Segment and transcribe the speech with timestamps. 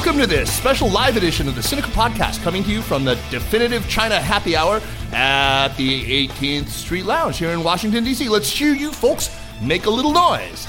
[0.00, 3.16] Welcome to this special live edition of the Sinica Podcast, coming to you from the
[3.30, 4.80] Definitive China Happy Hour
[5.12, 8.30] at the 18th Street Lounge here in Washington, D.C.
[8.30, 9.28] Let's cheer you folks.
[9.60, 10.64] Make a little noise.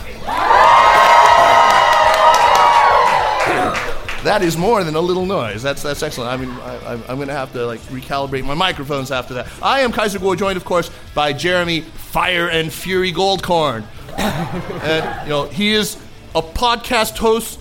[4.26, 5.64] That is more than a little noise.
[5.64, 6.30] That's that's excellent.
[6.30, 9.48] I mean, I, am going to have to like recalibrate my microphones after that.
[9.64, 13.86] I am Kaiser Kuo, joined, of course, by Jeremy Fire and Fury Goldkorn.
[14.18, 15.96] and you know, he is
[16.36, 17.61] a podcast host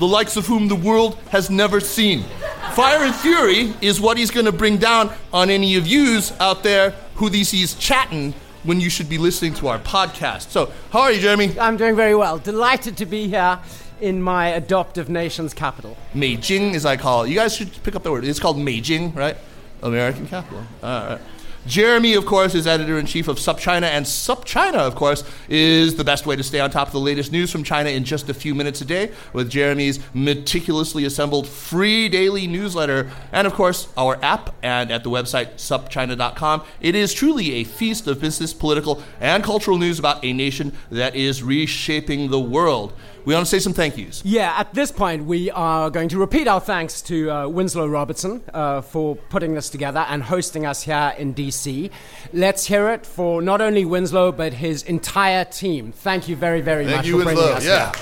[0.00, 2.24] the likes of whom the world has never seen.
[2.72, 6.62] Fire and fury is what he's going to bring down on any of yous out
[6.62, 10.48] there who he sees chatting when you should be listening to our podcast.
[10.48, 11.58] So, how are you, Jeremy?
[11.60, 12.38] I'm doing very well.
[12.38, 13.58] Delighted to be here
[14.00, 15.96] in my adoptive nation's capital.
[16.14, 17.28] Beijing, as I call it.
[17.28, 18.24] You guys should pick up the word.
[18.24, 19.36] It's called Beijing, right?
[19.82, 20.64] American capital.
[20.82, 21.20] All right.
[21.66, 26.04] Jeremy, of course, is editor in chief of SupChina, and SupChina, of course, is the
[26.04, 28.34] best way to stay on top of the latest news from China in just a
[28.34, 34.18] few minutes a day with Jeremy's meticulously assembled free daily newsletter, and of course, our
[34.22, 36.62] app and at the website supchina.com.
[36.80, 41.14] It is truly a feast of business, political, and cultural news about a nation that
[41.14, 42.94] is reshaping the world.
[43.24, 44.22] We want to say some thank yous.
[44.24, 48.42] Yeah, at this point, we are going to repeat our thanks to uh, Winslow Robertson
[48.54, 51.90] uh, for putting this together and hosting us here in DC.
[52.32, 55.92] Let's hear it for not only Winslow, but his entire team.
[55.92, 57.56] Thank you very, very thank much you, for bringing Winslow.
[57.58, 57.92] us yeah.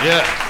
[0.00, 0.10] here.
[0.12, 0.43] Yeah.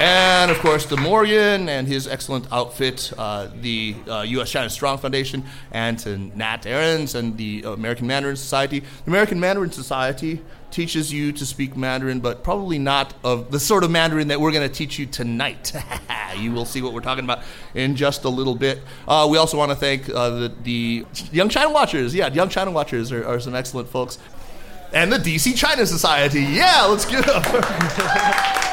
[0.00, 4.50] And of course, the Morgan and his excellent outfit, uh, the uh, U.S.
[4.50, 8.80] China Strong Foundation, and to Nat Ahrens and the American Mandarin Society.
[8.80, 10.40] The American Mandarin Society
[10.70, 14.52] teaches you to speak Mandarin, but probably not of the sort of Mandarin that we're
[14.52, 15.74] going to teach you tonight.
[16.38, 17.42] you will see what we're talking about
[17.74, 18.80] in just a little bit.
[19.06, 22.14] Uh, we also want to thank uh, the, the, Young China Watchers.
[22.14, 24.18] Yeah, Young China Watchers are, are some excellent folks.
[24.94, 26.40] And the DC China Society.
[26.40, 28.60] Yeah, let's give it up.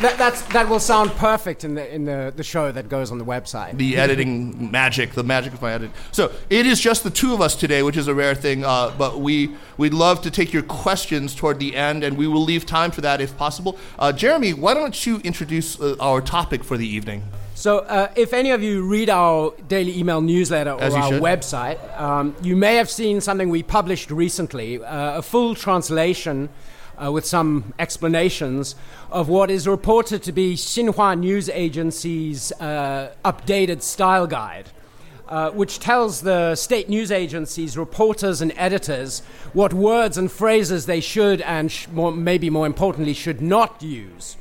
[0.00, 3.18] That, that's, that will sound perfect in the in the, the show that goes on
[3.18, 3.76] the website.
[3.76, 5.92] The editing magic, the magic of my editing.
[6.12, 8.64] So it is just the two of us today, which is a rare thing.
[8.64, 12.42] Uh, but we we'd love to take your questions toward the end, and we will
[12.42, 13.76] leave time for that if possible.
[13.98, 17.24] Uh, Jeremy, why don't you introduce uh, our topic for the evening?
[17.56, 21.20] So, uh, if any of you read our daily email newsletter or our should.
[21.20, 26.50] website, um, you may have seen something we published recently uh, a full translation
[27.02, 28.74] uh, with some explanations
[29.10, 34.70] of what is reported to be Xinhua News Agency's uh, updated style guide.
[35.28, 39.20] Uh, which tells the state news agencies, reporters, and editors
[39.52, 44.38] what words and phrases they should and sh- more, maybe more importantly should not use.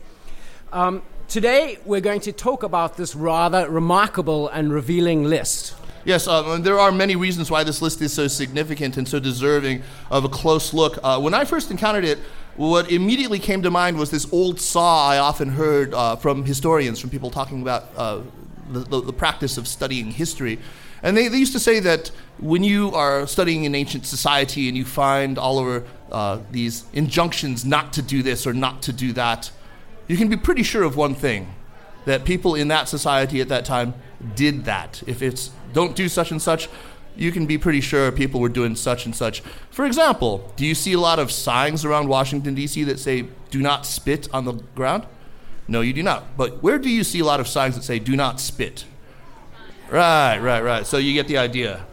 [0.72, 5.76] Um, today, we're going to talk about this rather remarkable and revealing list.
[6.06, 9.84] Yes, uh, there are many reasons why this list is so significant and so deserving
[10.10, 10.98] of a close look.
[11.04, 12.18] Uh, when I first encountered it,
[12.58, 17.00] what immediately came to mind was this old saw I often heard uh, from historians,
[17.00, 18.22] from people talking about uh,
[18.70, 20.60] the, the, the, practice of studying history.
[21.04, 22.10] And they, they, used to say that
[22.40, 27.64] when you are studying an ancient society and you find all over uh, these injunctions
[27.64, 29.52] not to do this or not to do that,
[30.08, 31.54] you can be pretty sure of one thing
[32.06, 33.94] that people in that society at that time
[34.36, 35.04] did that.
[35.06, 36.70] If it's don't do such and such,
[37.18, 39.42] you can be pretty sure people were doing such and such.
[39.72, 42.84] For example, do you see a lot of signs around Washington, D.C.
[42.86, 45.06] that say, do not spit on the ground?
[45.68, 46.38] No, you do not.
[46.38, 48.86] But where do you see a lot of signs that say, do not spit?
[49.90, 50.86] Right, right, right.
[50.86, 51.86] So you get the idea.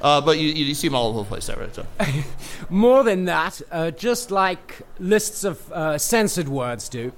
[0.00, 1.74] Uh, but you, you, see them all over the place, right?
[1.74, 1.86] So.
[2.68, 7.12] More than that, uh, just like lists of uh, censored words do,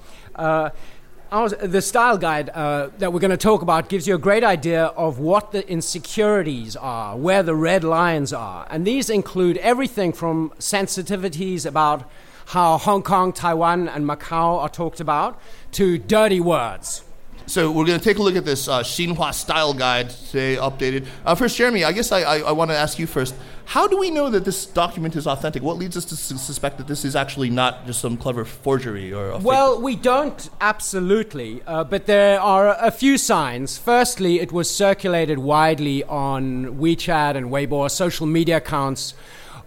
[1.30, 4.84] the style guide uh, that we're going to talk about gives you a great idea
[4.84, 8.66] of what the insecurities are, where the red lines are.
[8.70, 12.08] And these include everything from sensitivities about
[12.46, 15.40] how Hong Kong, Taiwan, and Macau are talked about
[15.72, 17.02] to dirty words.
[17.48, 21.06] So we're going to take a look at this uh, Xinhua style guide today, updated.
[21.24, 23.36] Uh, first, Jeremy, I guess I, I, I want to ask you first.
[23.66, 25.62] How do we know that this document is authentic?
[25.62, 29.12] What leads us to su- suspect that this is actually not just some clever forgery
[29.12, 29.38] or?
[29.38, 33.78] Well, we don't absolutely, uh, but there are a few signs.
[33.78, 39.14] Firstly, it was circulated widely on WeChat and Weibo, social media accounts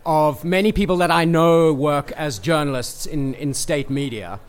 [0.05, 4.41] of many people that I know work as journalists in, in state media.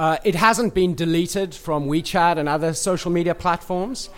[0.00, 4.08] Uh, it hasn't been deleted from WeChat and other social media platforms.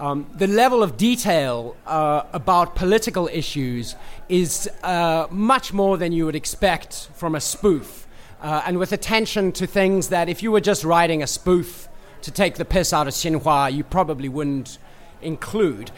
[0.00, 3.94] Um, the level of detail uh, about political issues
[4.30, 8.06] is uh, much more than you would expect from a spoof,
[8.40, 11.88] uh, and with attention to things that if you were just writing a spoof
[12.22, 14.78] to take the piss out of Xinhua, you probably wouldn't
[15.20, 15.90] include.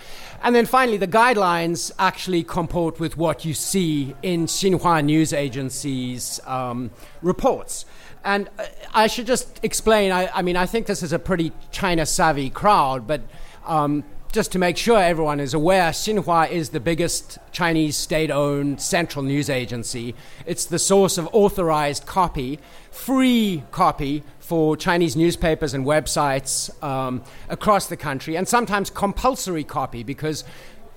[0.43, 6.41] And then finally, the guidelines actually comport with what you see in Xinhua news agencies'
[6.47, 6.91] um,
[7.23, 7.85] reports.
[8.25, 11.53] And uh, I should just explain I, I mean, I think this is a pretty
[11.71, 13.23] China savvy crowd, but
[13.67, 18.81] um, just to make sure everyone is aware, Xinhua is the biggest Chinese state owned
[18.81, 20.15] central news agency.
[20.47, 22.61] It's the source of authorized copy,
[22.93, 30.05] free copy for Chinese newspapers and websites um, across the country, and sometimes compulsory copy
[30.05, 30.45] because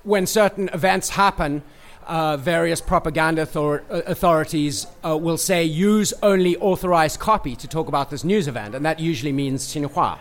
[0.04, 1.64] when certain events happen,
[2.08, 7.88] uh, various propaganda author- uh, authorities uh, will say use only authorized copy to talk
[7.88, 10.20] about this news event, and that usually means Xinhua.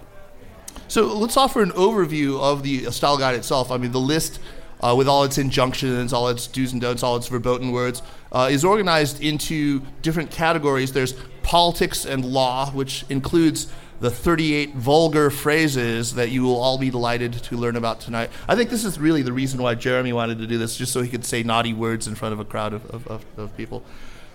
[0.89, 3.71] So let's offer an overview of the style guide itself.
[3.71, 4.41] I mean, the list,
[4.81, 8.49] uh, with all its injunctions, all its do's and don'ts, all its verboten words, uh,
[8.51, 10.93] is organized into different categories.
[10.93, 16.91] There's politics and law, which includes the 38 vulgar phrases that you will all be
[16.91, 18.31] delighted to learn about tonight.
[18.49, 21.03] I think this is really the reason why Jeremy wanted to do this, just so
[21.03, 23.85] he could say naughty words in front of a crowd of, of, of, of people.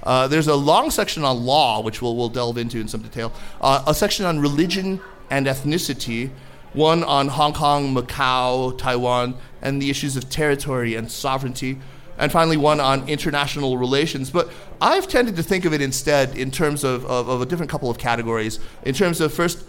[0.04, 3.34] Uh, there's a long section on law, which we'll, we'll delve into in some detail,
[3.60, 6.30] uh, a section on religion and ethnicity,
[6.72, 11.78] one on Hong Kong, Macau, Taiwan, and the issues of territory and sovereignty,
[12.18, 14.30] and finally one on international relations.
[14.30, 14.50] But
[14.82, 17.90] I've tended to think of it instead in terms of, of, of a different couple
[17.90, 18.60] of categories.
[18.84, 19.64] In terms of first,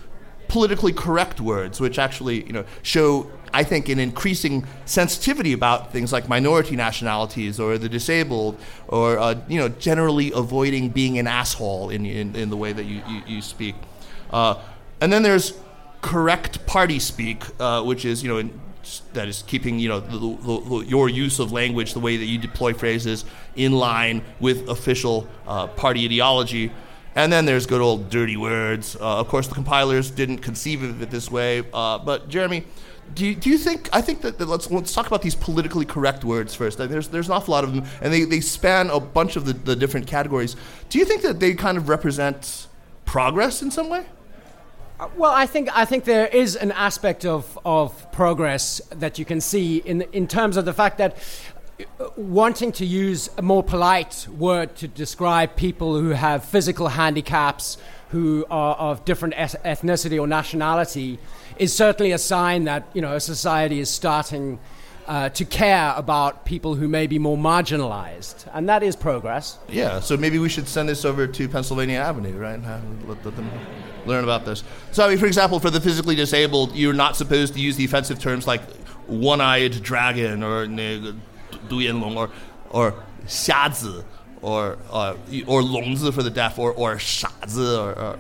[0.49, 6.13] politically correct words, which actually you know show, I think, an increasing sensitivity about things
[6.13, 8.59] like minority nationalities or the disabled,
[8.89, 12.85] or uh, you know, generally avoiding being an asshole in, in, in the way that
[12.85, 13.75] you, you, you speak.
[14.31, 14.61] Uh,
[15.01, 15.53] and then there's
[16.01, 18.61] correct party speak, uh, which is you know in,
[19.13, 22.39] that is keeping you know the, the, your use of language, the way that you
[22.39, 23.25] deploy phrases,
[23.57, 26.73] in line with official uh, party ideology.
[27.15, 28.95] And then there's good old dirty words.
[28.95, 31.65] Uh, of course, the compilers didn't conceive of it this way.
[31.73, 32.65] Uh, but Jeremy,
[33.15, 33.89] do you, do you think?
[33.93, 36.79] I think that, that let's let's talk about these politically correct words first.
[36.79, 39.53] There's there's an awful lot of them, and they, they span a bunch of the,
[39.53, 40.57] the different categories.
[40.91, 42.69] Do you think that they kind of represent
[43.05, 44.05] progress in some way?
[45.17, 49.41] Well, I think I think there is an aspect of, of progress that you can
[49.41, 51.17] see in in terms of the fact that
[52.01, 57.79] uh, wanting to use a more polite word to describe people who have physical handicaps,
[58.09, 61.21] who are of different ethnicity or nationality,
[61.59, 64.59] is certainly a sign that you know a society is starting
[65.09, 68.47] uh, to care about people who may be more marginalized.
[68.53, 69.59] And that is progress.
[69.69, 72.61] Yeah, so maybe we should send this over to Pennsylvania Avenue, right?
[73.07, 73.51] Let, let them
[74.05, 74.63] learn about this.
[74.93, 77.87] So, I mean, for example, for the physically disabled, you're not supposed to use the
[77.87, 78.61] offensive terms like
[79.07, 82.31] one eyed dragon or duyanlong or,
[82.71, 84.05] or xiazi
[84.43, 85.15] or, uh,
[85.47, 87.99] or longzi for the deaf or, or shazi or.
[87.99, 88.19] or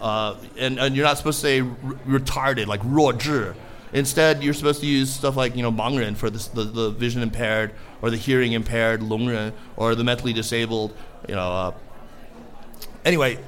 [0.00, 1.62] uh, and, and you're not supposed to say
[2.08, 3.54] retarded, like 弱智
[3.92, 7.72] Instead, you're supposed to use stuff like you know mangren for the, the vision impaired
[8.00, 10.94] or the hearing impaired, lungren or the mentally disabled.
[11.28, 11.52] You know.
[11.52, 11.72] Uh,
[13.04, 13.38] anyway,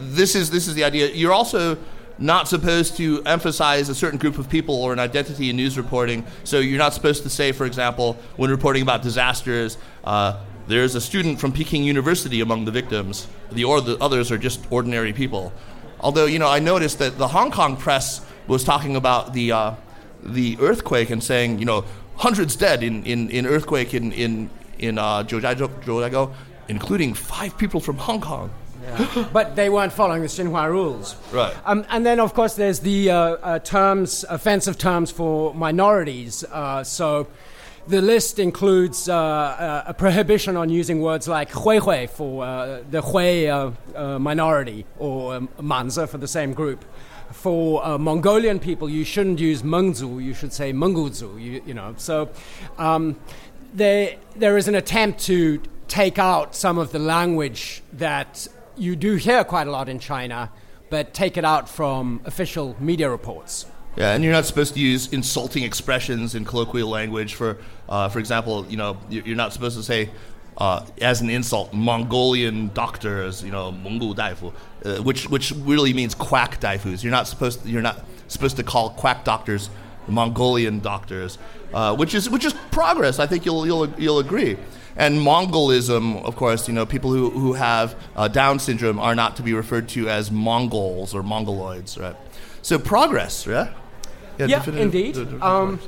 [0.00, 1.08] this is this is the idea.
[1.08, 1.76] You're also
[2.18, 6.26] not supposed to emphasize a certain group of people or an identity in news reporting.
[6.44, 11.00] So you're not supposed to say, for example, when reporting about disasters, uh, there's a
[11.00, 13.26] student from Peking University among the victims.
[13.52, 15.52] The or the others are just ordinary people.
[16.00, 19.50] Although you know, I noticed that the Hong Kong press was talking about the.
[19.50, 19.74] Uh,
[20.22, 21.84] the earthquake and saying, you know,
[22.16, 26.34] hundreds dead in, in, in earthquake in in in uh, Zhou
[26.68, 28.50] including five people from Hong Kong.
[28.82, 29.28] Yeah.
[29.32, 31.16] but they weren't following the Xinhua rules.
[31.32, 31.54] Right.
[31.64, 36.44] Um, and then, of course, there's the uh, uh, terms, offensive terms for minorities.
[36.44, 37.26] Uh, so
[37.86, 42.82] the list includes uh, uh, a prohibition on using words like hui hui for uh,
[42.90, 46.84] the hui minority or um, manzi for the same group
[47.32, 51.94] for uh, Mongolian people, you shouldn't use Mengzu, you should say Mengguzu, you, you know.
[51.96, 52.30] So
[52.78, 53.16] um,
[53.74, 59.16] there, there is an attempt to take out some of the language that you do
[59.16, 60.50] hear quite a lot in China,
[60.90, 63.66] but take it out from official media reports.
[63.96, 67.34] Yeah, and you're not supposed to use insulting expressions in colloquial language.
[67.34, 67.58] For,
[67.88, 70.10] uh, for example, you know, you- you're not supposed to say,
[70.58, 74.52] uh, as an insult, Mongolian doctors, you know, Mongol daifu,
[74.84, 77.02] uh, which which really means quack daifus.
[77.02, 79.70] You're not supposed you're not supposed to call quack doctors
[80.08, 81.38] Mongolian doctors,
[81.72, 83.18] uh, which is which is progress.
[83.18, 84.56] I think you'll you'll you'll agree.
[84.96, 89.36] And Mongolism, of course, you know, people who, who have uh, Down syndrome are not
[89.36, 92.16] to be referred to as Mongols or Mongoloids, right?
[92.62, 93.70] So progress, right?
[94.38, 95.42] Yeah, definitive- indeed.
[95.42, 95.78] Um.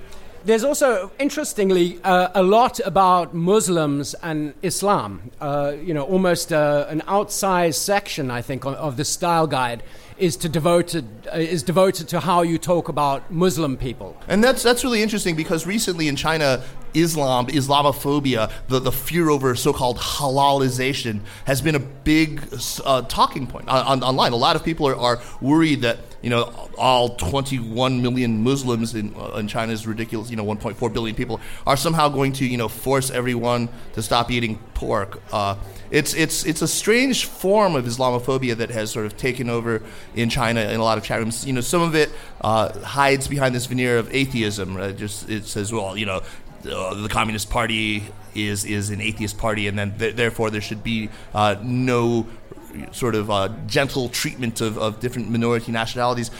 [0.44, 5.30] There's also, interestingly, uh, a lot about Muslims and Islam.
[5.40, 9.82] Uh, you know, almost uh, an outsized section, I think, of, of the style guide
[10.20, 14.16] is to devoted uh, is devoted to how you talk about Muslim people.
[14.28, 16.62] And that's that's really interesting because recently in China,
[16.94, 22.42] Islam, Islamophobia, the, the fear over so-called halalization has been a big
[22.84, 24.32] uh, talking point on, on, online.
[24.32, 29.14] A lot of people are, are worried that you know all 21 million Muslims in,
[29.16, 32.68] uh, in China's ridiculous, you know, 1.4 billion people are somehow going to you know
[32.68, 35.22] force everyone to stop eating pork.
[35.32, 35.56] Uh,
[35.90, 39.82] it's it's it's a strange form of Islamophobia that has sort of taken over
[40.14, 41.44] in China in a lot of chat rooms.
[41.46, 44.76] You know, some of it uh, hides behind this veneer of atheism.
[44.76, 44.96] Right?
[44.96, 46.22] Just it says, well, you know,
[46.66, 50.82] uh, the Communist Party is is an atheist party, and then th- therefore there should
[50.82, 52.26] be uh, no
[52.92, 56.30] sort of uh, gentle treatment of, of different minority nationalities.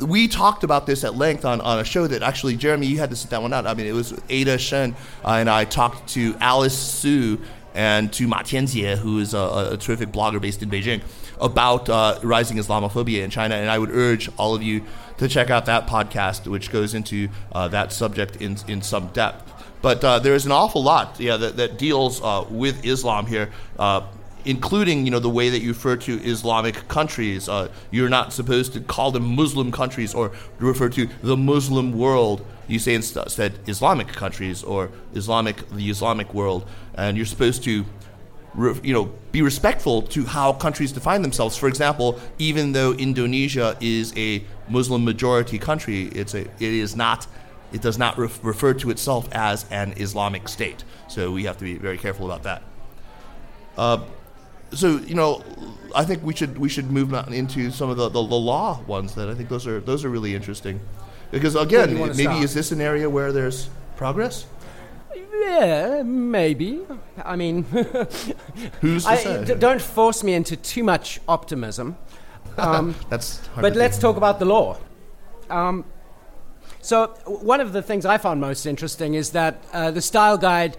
[0.00, 3.10] We talked about this at length on, on a show that actually, Jeremy, you had
[3.10, 3.66] to sit that one out.
[3.66, 7.40] I mean, it was Ada Shen uh, and I talked to Alice Su
[7.74, 11.02] and to Ma Tianjie, who is a, a terrific blogger based in Beijing,
[11.40, 13.54] about uh, rising Islamophobia in China.
[13.54, 14.82] And I would urge all of you
[15.18, 19.52] to check out that podcast, which goes into uh, that subject in, in some depth.
[19.86, 23.52] But uh, there is an awful lot, yeah, that, that deals uh, with Islam here.
[23.78, 24.00] Uh,
[24.44, 27.48] including you know the way that you refer to Islamic countries.
[27.48, 32.44] Uh, you're not supposed to call them Muslim countries or refer to the Muslim world.
[32.66, 36.66] You say instead Islamic countries or Islamic the Islamic world,
[36.96, 37.84] and you're supposed to.
[38.82, 41.58] You know, be respectful to how countries define themselves.
[41.58, 47.26] For example, even though Indonesia is a Muslim majority country, it's a it is not
[47.76, 50.82] it does not ref- refer to itself as an Islamic state.
[51.08, 52.62] So we have to be very careful about that.
[53.76, 53.98] Uh,
[54.72, 55.44] so you know,
[55.94, 58.80] I think we should we should move on into some of the, the, the law
[58.86, 60.80] ones that I think those are those are really interesting,
[61.30, 62.44] because again, do you wanna maybe start?
[62.44, 64.46] is this an area where there's progress?
[65.14, 66.80] Yeah, maybe.
[67.22, 67.62] I mean,
[68.80, 69.44] Who's to I, say?
[69.44, 71.96] d- don't force me into too much optimism.
[72.58, 74.78] Um, That's hard but let's talk about the law.
[75.50, 75.84] Um,
[76.86, 80.76] so, one of the things I found most interesting is that uh, the style guide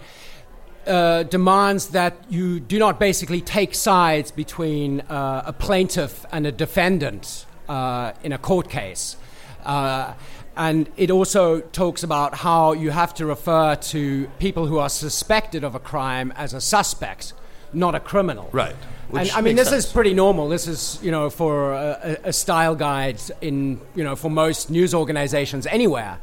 [0.85, 6.51] uh, demands that you do not basically take sides between uh, a plaintiff and a
[6.53, 9.17] defendant uh, in a court case.
[9.65, 10.13] Uh,
[10.55, 15.65] and it also talks about how you have to refer to people who are suspected
[15.65, 17.33] of a crime as a suspect,
[17.73, 18.49] not a criminal.
[18.51, 18.75] Right.
[19.13, 20.49] And I mean, this is pretty normal.
[20.49, 24.69] This is, you know, for a, a a style guide in, you know, for most
[24.69, 26.19] news organizations anywhere.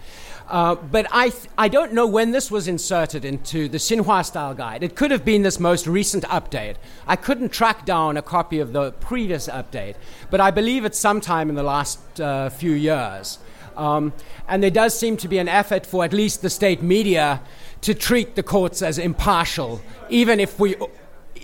[0.47, 4.55] Uh, but I, th- I don't know when this was inserted into the Xinhua style
[4.55, 4.83] guide.
[4.83, 6.77] It could have been this most recent update.
[7.07, 9.95] I couldn't track down a copy of the previous update,
[10.31, 13.39] but I believe it's sometime in the last uh, few years.
[13.75, 14.13] Um,
[14.47, 17.41] and there does seem to be an effort for at least the state media
[17.81, 20.77] to treat the courts as impartial, even if we,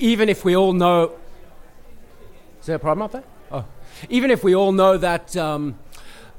[0.00, 1.12] even if we all know
[2.60, 3.24] is there a problem up there?
[3.50, 3.64] Oh.
[4.10, 5.78] Even if we all know that, um,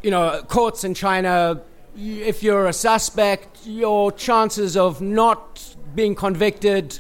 [0.03, 1.61] you know, courts in China,
[1.97, 6.99] if you're a suspect, your chances of not being convicted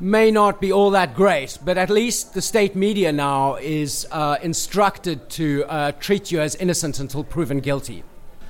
[0.00, 1.58] may not be all that great.
[1.62, 6.54] But at least the state media now is uh, instructed to uh, treat you as
[6.56, 8.04] innocent until proven guilty.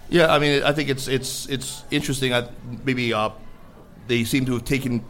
[0.09, 2.33] Yeah, I mean, I think it's it's it's interesting.
[2.33, 2.49] I,
[2.85, 3.31] maybe uh,
[4.07, 5.05] they seem to have taken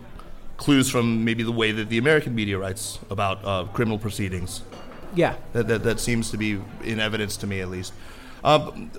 [0.62, 4.62] clues from maybe the way that the American media writes about uh, criminal proceedings.
[5.14, 5.34] Yeah.
[5.52, 7.92] That, that, that seems to be in evidence to me, at least.
[8.44, 8.90] Um,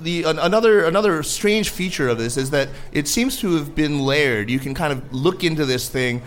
[0.00, 3.98] the an, another another strange feature of this is that it seems to have been
[3.98, 4.48] layered.
[4.48, 6.22] You can kind of look into this thing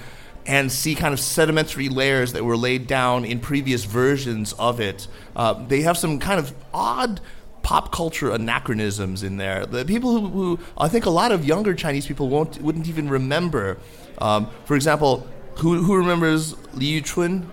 [0.45, 5.07] and see kind of sedimentary layers that were laid down in previous versions of it.
[5.35, 7.21] Uh, they have some kind of odd
[7.63, 9.65] pop culture anachronisms in there.
[9.65, 13.09] The people who, who I think a lot of younger Chinese people won't wouldn't even
[13.09, 13.77] remember.
[14.17, 15.27] Um, for example,
[15.57, 17.45] who who remembers Li Yuchun?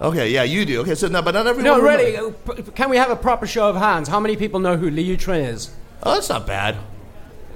[0.00, 0.80] Okay, yeah, you do.
[0.82, 1.78] Okay, so no, but not everyone.
[1.78, 2.30] No, really, uh,
[2.74, 4.08] can we have a proper show of hands?
[4.08, 5.70] How many people know who Li Yuchun is?
[6.02, 6.76] Oh, that's not bad.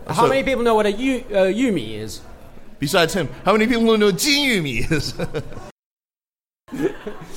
[0.07, 2.21] How So- many people know what a Yu, uh, Yumi is?
[2.79, 5.12] Besides him, how many people know Jin Yumi is?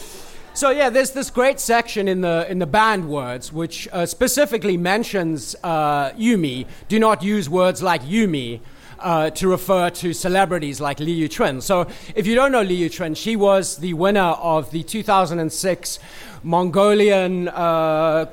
[0.62, 4.78] So yeah, there's this great section in the in the banned words which uh, specifically
[4.78, 6.68] mentions uh, Yumi.
[6.88, 8.60] Do not use words like Yumi.
[9.00, 11.64] Uh, to refer to celebrities like Li Yuchun.
[11.64, 15.98] So, if you don't know Li Yuchun, she was the winner of the 2006
[16.44, 18.28] Mongolian uh, uh,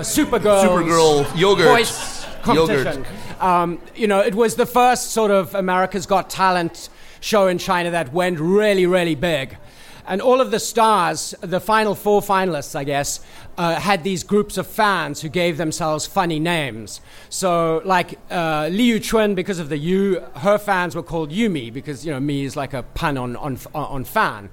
[0.00, 1.66] Supergirl Supergirl yogurt.
[1.66, 3.04] voice competition.
[3.04, 3.42] Yogurt.
[3.42, 6.88] Um, you know, it was the first sort of America's Got Talent
[7.20, 9.58] show in China that went really, really big.
[10.08, 13.20] And all of the stars, the final four finalists, I guess,
[13.58, 17.02] uh, had these groups of fans who gave themselves funny names.
[17.28, 22.06] So, like uh, Li Yuchun, because of the Yu, her fans were called Yumi, because,
[22.06, 24.48] you know, me is like a pun on, on, on fan.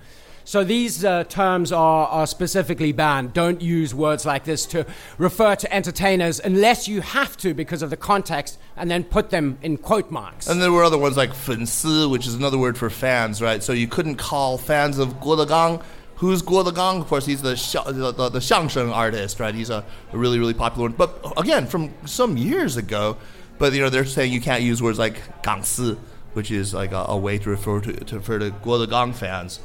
[0.45, 3.33] So these uh, terms are, are specifically banned.
[3.33, 4.85] Don't use words like this to
[5.17, 9.57] refer to entertainers unless you have to because of the context and then put them
[9.61, 10.47] in quote marks.
[10.47, 13.61] And there were other ones like fansu, which is another word for fans, right?
[13.61, 15.83] So you couldn't call fans of Guo Degang
[16.17, 17.01] Who's Guo Degang?
[17.01, 17.55] Of course, he's the
[17.91, 19.53] the, the, the Xiangsheng artist, right?
[19.53, 19.83] He's a,
[20.13, 20.95] a really, really popular one.
[20.95, 23.17] But again, from some years ago,
[23.57, 25.97] but you know they're saying you can't use words like gangsi,
[26.31, 29.59] which is like a, a way to refer to, to refer to Guo Degang fans.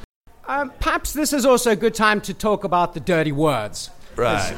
[0.50, 3.88] Um, perhaps this is also a good time to talk about the dirty words.
[4.16, 4.52] Right.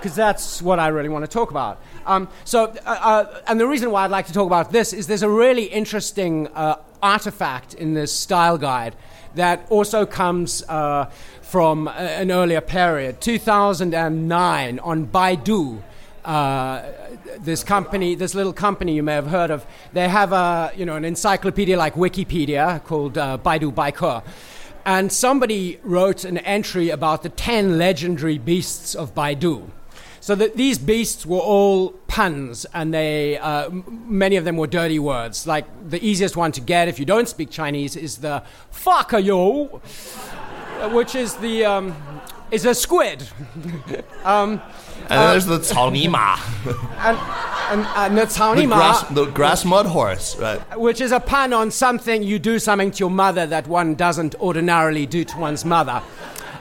[0.00, 1.78] because that's what I really want to talk about.
[2.06, 5.06] Um, so, uh, uh, and the reason why I'd like to talk about this is
[5.06, 8.96] there's a really interesting uh, artifact in this style guide
[9.34, 11.10] that also comes uh,
[11.42, 15.82] from an earlier period, 2009, on Baidu.
[16.24, 16.82] Uh,
[17.40, 20.96] this company, this little company you may have heard of, they have a you know
[20.96, 24.22] an encyclopedia like Wikipedia called uh, Baidu Baike.
[24.86, 29.70] And somebody wrote an entry about the 10 legendary beasts of Baidu.
[30.20, 34.98] So that these beasts were all puns, and they uh, many of them were dirty
[34.98, 35.46] words.
[35.46, 39.82] Like the easiest one to get if you don't speak Chinese is the "fucker yo,"
[40.94, 41.94] which is the um,
[42.50, 43.26] is a squid.
[44.24, 44.62] um,
[45.08, 46.38] and uh, there's the Taonima.
[46.98, 47.18] and,
[47.70, 49.08] and, uh, and the Taonima.
[49.08, 50.78] The, the grass, mud horse, right.
[50.78, 54.34] Which is a pun on something you do something to your mother that one doesn't
[54.36, 56.02] ordinarily do to one's mother.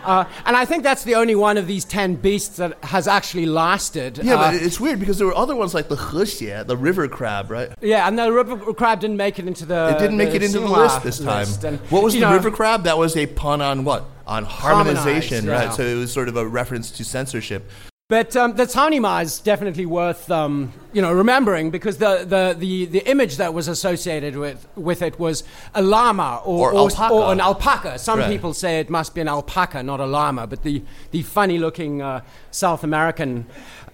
[0.04, 3.46] Uh, and I think that's the only one of these ten beasts that has actually
[3.46, 4.20] lasted.
[4.22, 7.08] Yeah, uh, but it's weird because there were other ones like the hexie, the river
[7.08, 7.70] crab, right?
[7.82, 9.96] Yeah, and the river crab didn't make it into the.
[9.96, 11.48] It didn't make it into the list this time.
[11.48, 11.64] List.
[11.64, 12.84] And, what was the know, river crab?
[12.84, 14.06] That was a pun on what?
[14.26, 15.74] On harmonization, Harmonized, right?
[15.76, 17.70] So it was sort of a reference to censorship.
[18.10, 22.86] But um, the Taonima is definitely worth um, you know remembering because the, the, the,
[22.86, 27.14] the image that was associated with, with it was a llama or, Or alpaca.
[27.14, 27.98] or an alpaca.
[27.98, 28.30] Some Right.
[28.30, 32.02] people say it must be an alpaca, not a llama, but the, the funny looking
[32.02, 33.46] uh, South American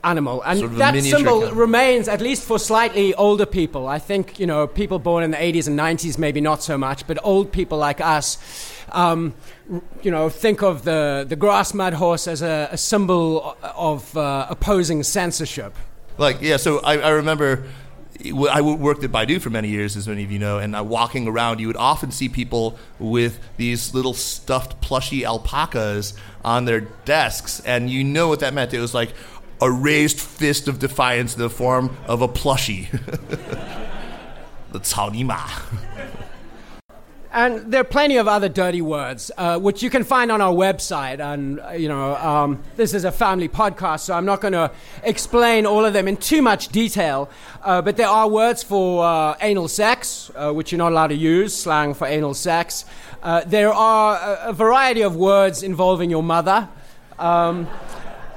[0.04, 0.42] animal.
[0.44, 3.88] And Sort of that symbol kind remains, at least for slightly older people.
[3.88, 7.06] I think you know people born in the 80s and 90s maybe not so much,
[7.08, 8.38] but old people like us.
[8.93, 9.35] Um,
[9.73, 14.17] r- you know, think of the, the grass mud horse as a, a symbol of
[14.17, 15.75] uh, opposing censorship.
[16.19, 17.65] Like, yeah, so I, I remember
[18.23, 20.83] w- I worked at Baidu for many years, as many of you know, and uh,
[20.85, 26.81] walking around, you would often see people with these little stuffed plushy alpacas on their
[27.05, 28.73] desks, and you know what that meant.
[28.73, 29.13] It was like
[29.61, 32.89] a raised fist of defiance in the form of a plushie.
[34.73, 35.49] the 草泥马.
[37.40, 40.52] And there are plenty of other dirty words, uh, which you can find on our
[40.52, 41.22] website.
[41.22, 44.70] And, uh, you know, um, this is a family podcast, so I'm not going to
[45.04, 47.30] explain all of them in too much detail.
[47.64, 51.16] Uh, but there are words for uh, anal sex, uh, which you're not allowed to
[51.16, 52.84] use, slang for anal sex.
[53.24, 56.68] Uh, there are a, a variety of words involving your mother.
[57.18, 57.70] Um,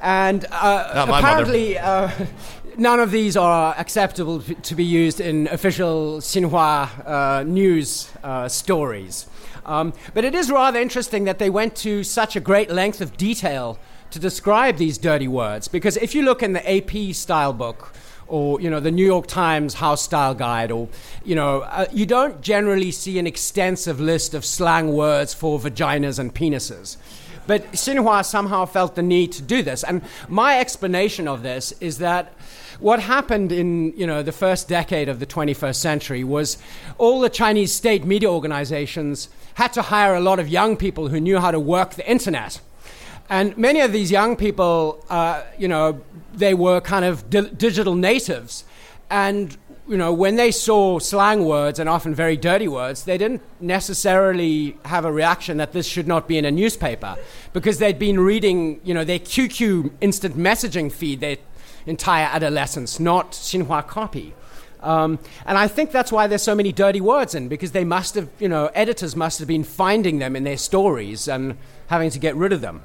[0.01, 2.09] and uh, apparently, uh,
[2.77, 9.27] none of these are acceptable to be used in official Xinhua uh, news uh, stories.
[9.65, 13.17] Um, but it is rather interesting that they went to such a great length of
[13.17, 13.79] detail
[14.11, 15.67] to describe these dirty words.
[15.67, 17.93] Because if you look in the AP style book,
[18.27, 20.87] or you know the New York Times House Style Guide, or
[21.23, 26.19] you know uh, you don't generally see an extensive list of slang words for vaginas
[26.19, 26.97] and penises.
[27.45, 29.83] But Xinhua somehow felt the need to do this.
[29.83, 32.33] And my explanation of this is that
[32.79, 36.57] what happened in you know, the first decade of the 21st century was
[36.97, 41.19] all the Chinese state media organizations had to hire a lot of young people who
[41.19, 42.59] knew how to work the internet.
[43.29, 46.01] And many of these young people, uh, you know,
[46.33, 48.65] they were kind of di- digital natives.
[49.09, 49.55] And,
[49.87, 54.77] you know, when they saw slang words and often very dirty words, they didn't necessarily
[54.85, 57.15] have a reaction that this should not be in a newspaper
[57.53, 61.37] because they'd been reading, you know, their QQ instant messaging feed their
[61.85, 64.33] entire adolescence, not Xinhua copy.
[64.81, 68.15] Um, and I think that's why there's so many dirty words in, because they must
[68.15, 72.19] have, you know, editors must have been finding them in their stories and having to
[72.19, 72.83] get rid of them.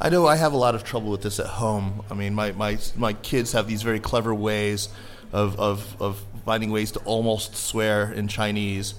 [0.00, 2.02] I know I have a lot of trouble with this at home.
[2.10, 4.88] I mean, my, my, my kids have these very clever ways
[5.30, 8.94] of, of, of finding ways to almost swear in Chinese.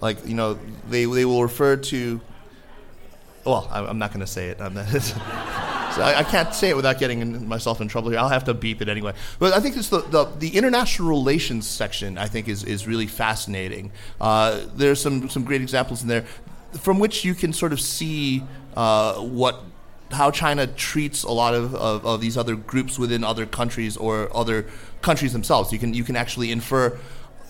[0.00, 2.20] Like, you know, they, they will refer to,
[3.48, 4.60] well, I'm not going to say it.
[5.94, 8.18] So I, I can't say it without getting in- myself in trouble here.
[8.18, 9.14] I'll have to beep it anyway.
[9.38, 13.06] But I think it's the, the, the international relations section, I think, is, is really
[13.06, 13.90] fascinating.
[14.20, 16.26] Uh, there's some, some great examples in there
[16.72, 18.42] from which you can sort of see
[18.76, 19.62] uh, what
[20.10, 24.34] how China treats a lot of, of, of these other groups within other countries or
[24.34, 24.66] other
[25.02, 25.72] countries themselves.
[25.72, 26.98] You can you can actually infer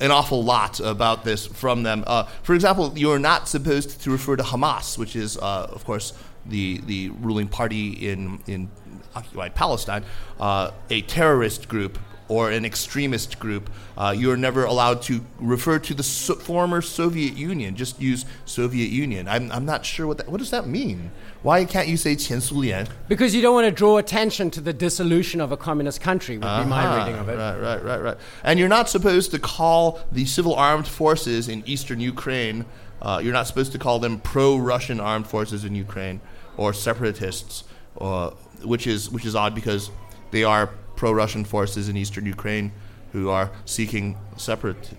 [0.01, 2.05] an awful lot about this from them.
[2.07, 6.13] Uh, for example, you're not supposed to refer to Hamas, which is, uh, of course,
[6.47, 8.71] the the ruling party in in
[9.15, 10.05] occupied Palestine,
[10.39, 11.99] uh, a terrorist group
[12.30, 13.70] or an extremist group.
[13.98, 17.76] Uh, you are never allowed to refer to the so- former Soviet Union.
[17.76, 19.28] Just use Soviet Union.
[19.28, 20.30] I'm, I'm not sure what that.
[20.30, 21.12] What does that mean?
[21.44, 22.88] Why can't you say 前苏联?
[23.10, 26.42] Because you don't want to draw attention to the dissolution of a communist country, would
[26.42, 27.38] be my Ah, reading of it.
[27.38, 28.18] Right, right, right, right.
[28.44, 32.66] And you're not supposed to call the civil armed forces in eastern Ukraine.
[33.02, 36.22] Uh, you're not supposed to call them pro-Russian armed forces in Ukraine
[36.56, 37.66] or separatists,
[38.00, 38.30] uh,
[38.64, 39.92] which is which is odd because
[40.32, 42.73] they are pro-Russian forces in eastern Ukraine
[43.13, 44.91] who are seeking separate.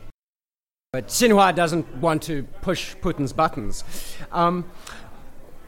[0.94, 3.84] But Xinhua doesn't want to push Putin's buttons.
[4.32, 4.66] Um,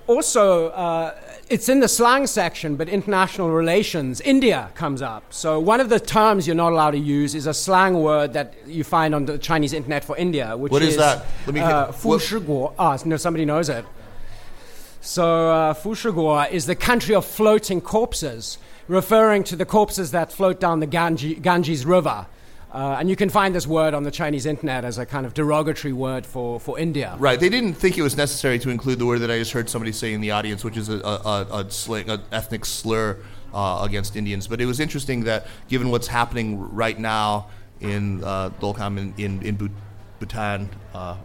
[0.07, 1.13] also, uh,
[1.49, 5.23] it's in the slang section, but international relations, India comes up.
[5.31, 8.55] So, one of the terms you're not allowed to use is a slang word that
[8.65, 11.25] you find on the Chinese internet for India, which What is is that?
[11.45, 13.85] Let me uh, get- Fu what- Ah, no, somebody knows it.
[15.01, 18.57] So, uh, Fu Shiguo is the country of floating corpses,
[18.91, 22.27] referring to the corpses that float down the Ganges, Ganges River.
[22.73, 25.33] Uh, and you can find this word on the Chinese internet as a kind of
[25.33, 27.15] derogatory word for, for India.
[27.17, 27.39] Right.
[27.39, 29.91] They didn't think it was necessary to include the word that I just heard somebody
[29.91, 33.17] say in the audience, which is a, a, a, a an ethnic slur
[33.53, 34.47] uh, against Indians.
[34.47, 37.47] But it was interesting that, given what's happening right now
[37.79, 39.71] in uh, Doklam in, in, in
[40.19, 41.15] Bhutan, uh,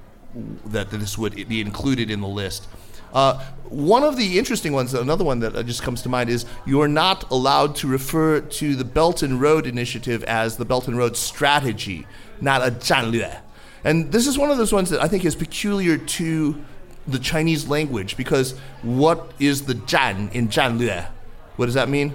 [0.67, 2.69] that this would be included in the list.
[3.14, 6.46] Uh, one of the interesting ones, another one that uh, just comes to mind, is
[6.66, 10.88] you are not allowed to refer to the Belt and Road Initiative as the Belt
[10.88, 12.06] and Road Strategy,
[12.42, 13.42] not a 战略.
[13.84, 16.62] And this is one of those ones that I think is peculiar to
[17.08, 21.08] the Chinese language because what is the 战 in 战略?
[21.56, 22.14] What does that mean?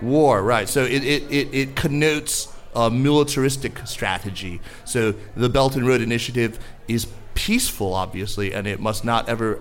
[0.00, 0.68] War, right.
[0.68, 4.60] So it, it, it, it connotes a militaristic strategy.
[4.84, 9.60] So the Belt and Road Initiative is peaceful, obviously, and it must not ever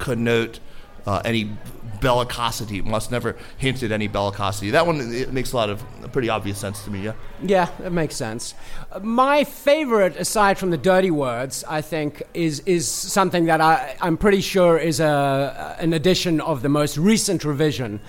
[0.00, 0.58] connote
[1.06, 1.56] uh, any
[2.00, 2.82] bellicosity.
[2.84, 4.72] Must never hint at any bellicosity.
[4.72, 7.04] That one it makes a lot of pretty obvious sense to me.
[7.04, 7.12] Yeah.
[7.42, 8.54] Yeah, that makes sense.
[9.00, 14.16] My favorite, aside from the dirty words, I think, is is something that I, I'm
[14.16, 18.00] pretty sure is a an addition of the most recent revision.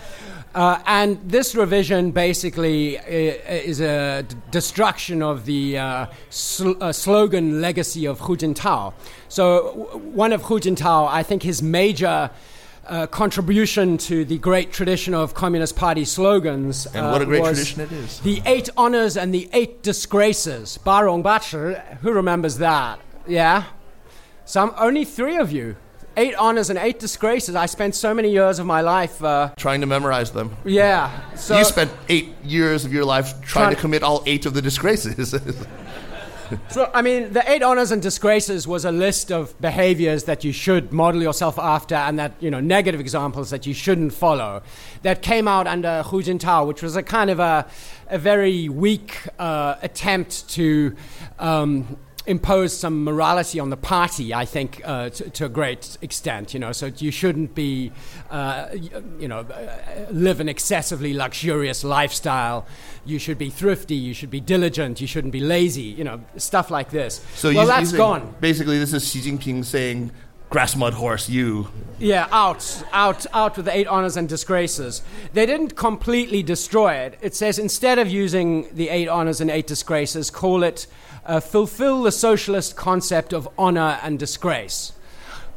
[0.53, 7.61] Uh, and this revision basically is a d- destruction of the uh, sl- uh, slogan
[7.61, 8.93] legacy of Hu Jintao.
[9.29, 12.29] So, w- one of Hu Jintao, I think his major
[12.85, 16.85] uh, contribution to the great tradition of Communist Party slogans.
[16.87, 18.19] And uh, what a great was tradition it is.
[18.19, 20.77] The eight honors and the eight disgraces.
[20.79, 22.99] Barong Bachi, who remembers that?
[23.25, 23.63] Yeah?
[24.43, 25.77] Some, only three of you.
[26.17, 27.55] Eight honors and eight disgraces.
[27.55, 29.23] I spent so many years of my life.
[29.23, 30.55] Uh, Trying to memorize them.
[30.65, 31.09] yeah.
[31.35, 34.53] So you spent eight years of your life trying Trying- to commit all eight of
[34.53, 35.33] the disgraces.
[36.67, 40.51] So, I mean, the eight honors and disgraces was a list of behaviors that you
[40.51, 44.61] should model yourself after and that, you know, negative examples that you shouldn't follow.
[45.03, 47.65] That came out under Hu Jintao, which was a kind of a,
[48.09, 50.93] a very weak uh, attempt to
[51.39, 56.53] um, impose some morality on the party, I think, uh, to, to a great extent,
[56.53, 56.71] you know.
[56.71, 57.91] So you shouldn't be,
[58.29, 58.67] uh,
[59.19, 62.65] you know, uh, live an excessively luxurious lifestyle.
[63.05, 66.69] You should be thrifty, you should be diligent, you shouldn't be lazy, you know, stuff
[66.69, 67.25] like this.
[67.35, 68.35] so well, you, that's you gone.
[68.39, 70.11] Basically, this is Xi Jinping saying,
[70.49, 75.01] "Grass mud horse, you." Yeah, out, out, out with the eight honors and disgraces.
[75.33, 77.17] They didn't completely destroy it.
[77.21, 80.87] It says instead of using the eight honors and eight disgraces, call it
[81.25, 84.93] uh, fulfill the socialist concept of honor and disgrace.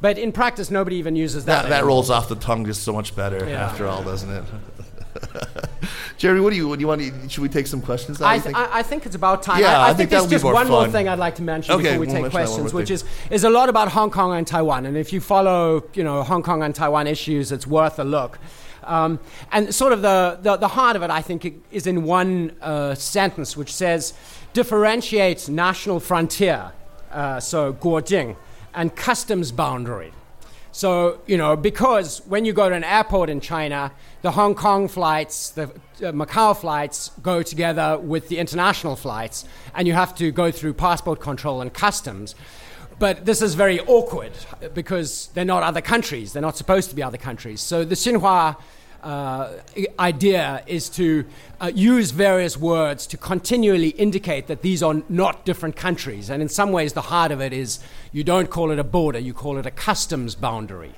[0.00, 1.62] But in practice, nobody even uses that.
[1.62, 3.64] That, that rolls off the tongue just so much better Yeah.
[3.64, 4.44] after all, doesn't it?
[6.18, 7.00] Jerry, what do you what do you want?
[7.00, 8.20] To, should we take some questions?
[8.20, 8.57] I, th- think?
[8.57, 9.61] I, I think it's about time.
[9.61, 11.83] Yeah, I, I think, think there's just one more thing I'd like to mention Okay,
[11.83, 12.94] before we we'll take mention that one questions, which thing.
[12.94, 14.87] is is a lot about Hong Kong and Taiwan.
[14.87, 18.38] And if you follow, you know, Hong Kong and Taiwan issues, it's worth a look.
[18.83, 19.18] Um,
[19.50, 22.94] and sort of the, the, the heart of it, I think, is in one uh,
[22.94, 24.12] sentence, which says,
[24.55, 26.73] differentiates national frontier,
[27.12, 28.37] uh, so Guojing,
[28.73, 30.12] and customs boundary.
[30.73, 34.88] So, you know, because when you go to an airport in China, the Hong Kong
[34.88, 40.33] flights, the uh, Macau flights go together with the international flights, and you have to
[40.33, 42.35] go through passport control and customs.
[42.99, 44.33] But this is very awkward
[44.73, 46.33] because they're not other countries.
[46.33, 47.61] They're not supposed to be other countries.
[47.61, 48.57] So the Xinhua
[49.05, 49.53] uh,
[49.99, 51.25] idea is to
[51.61, 56.31] uh, use various words to continually indicate that these are not different countries.
[56.31, 57.81] And in some ways, the heart of it is
[58.12, 60.95] you don't call it a border, you call it a customs boundary.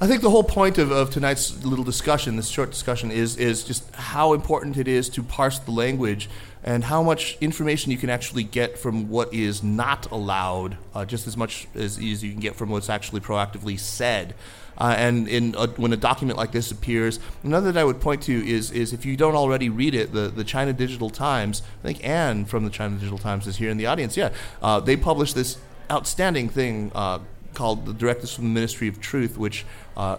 [0.00, 3.64] I think the whole point of, of tonight's little discussion, this short discussion, is, is
[3.64, 6.28] just how important it is to parse the language
[6.62, 11.26] and how much information you can actually get from what is not allowed, uh, just
[11.26, 14.34] as much as, as you can get from what's actually proactively said.
[14.78, 18.22] Uh, and in a, when a document like this appears, another that I would point
[18.22, 21.62] to is is if you don't already read it, the, the China Digital Times.
[21.80, 24.16] I think Anne from the China Digital Times is here in the audience.
[24.16, 24.30] Yeah,
[24.62, 25.58] uh, they published this
[25.90, 27.18] outstanding thing uh,
[27.54, 30.18] called the Directives from the Ministry of Truth, which uh,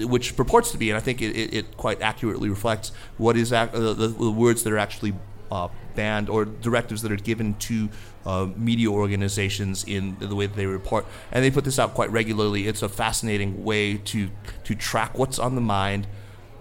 [0.00, 3.52] which purports to be, and I think it, it, it quite accurately reflects what is
[3.52, 5.14] ac- uh, the, the, words that are actually
[5.50, 7.88] uh, banned or directives that are given to
[8.26, 11.06] uh, media organizations in the way that they report.
[11.32, 12.66] And they put this out quite regularly.
[12.66, 14.30] It's a fascinating way to
[14.64, 16.06] to track what's on the mind.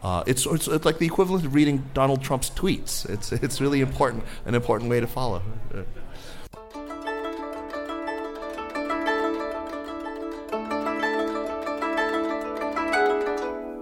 [0.01, 3.09] Uh, it's, it's, it's like the equivalent of reading Donald Trump's tweets.
[3.09, 5.41] It's it's really important, an important way to follow.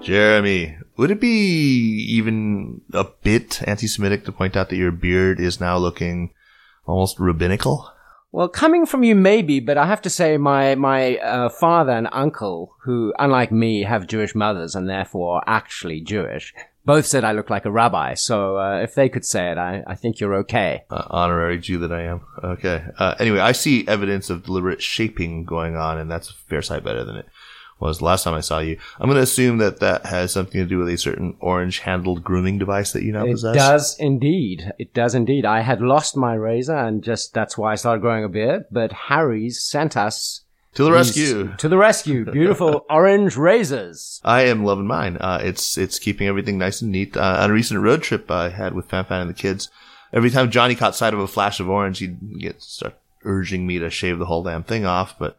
[0.05, 1.27] Jeremy, would it be
[2.09, 6.31] even a bit anti-Semitic to point out that your beard is now looking
[6.85, 7.91] almost rabbinical?
[8.31, 12.07] Well, coming from you, maybe, but I have to say, my my uh, father and
[12.11, 17.31] uncle, who, unlike me, have Jewish mothers and therefore are actually Jewish, both said I
[17.31, 18.13] look like a rabbi.
[18.13, 20.83] So uh, if they could say it, I, I think you're okay.
[20.91, 22.21] Uh, honorary Jew that I am.
[22.43, 22.83] Okay.
[22.99, 26.83] Uh, anyway, I see evidence of deliberate shaping going on, and that's a fair sight
[26.83, 27.25] better than it
[27.79, 28.77] was the last time I saw you.
[28.99, 32.23] I'm going to assume that that has something to do with a certain orange handled
[32.23, 33.55] grooming device that you now it possess.
[33.55, 34.71] It does indeed.
[34.79, 35.45] It does indeed.
[35.45, 38.91] I had lost my razor and just that's why I started growing a beard, but
[38.93, 40.41] Harry's sent us
[40.75, 41.55] to the rescue.
[41.57, 42.25] To the rescue.
[42.31, 44.19] Beautiful orange razors.
[44.23, 45.17] I am loving mine.
[45.17, 47.15] Uh, it's, it's keeping everything nice and neat.
[47.15, 49.69] Uh, on a recent road trip I had with Fanfan and the kids,
[50.11, 53.79] every time Johnny caught sight of a flash of orange, he'd get start urging me
[53.79, 55.17] to shave the whole damn thing off.
[55.17, 55.37] But,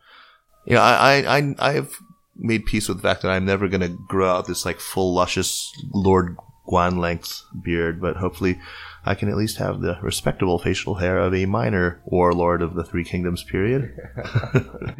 [0.64, 1.94] you know, I, I, I, I have
[2.38, 5.14] made peace with the fact that I'm never going to grow out this like full
[5.14, 8.58] luscious Lord Guan length beard, but hopefully
[9.04, 12.84] I can at least have the respectable facial hair of a minor warlord of the
[12.84, 13.96] Three Kingdoms period.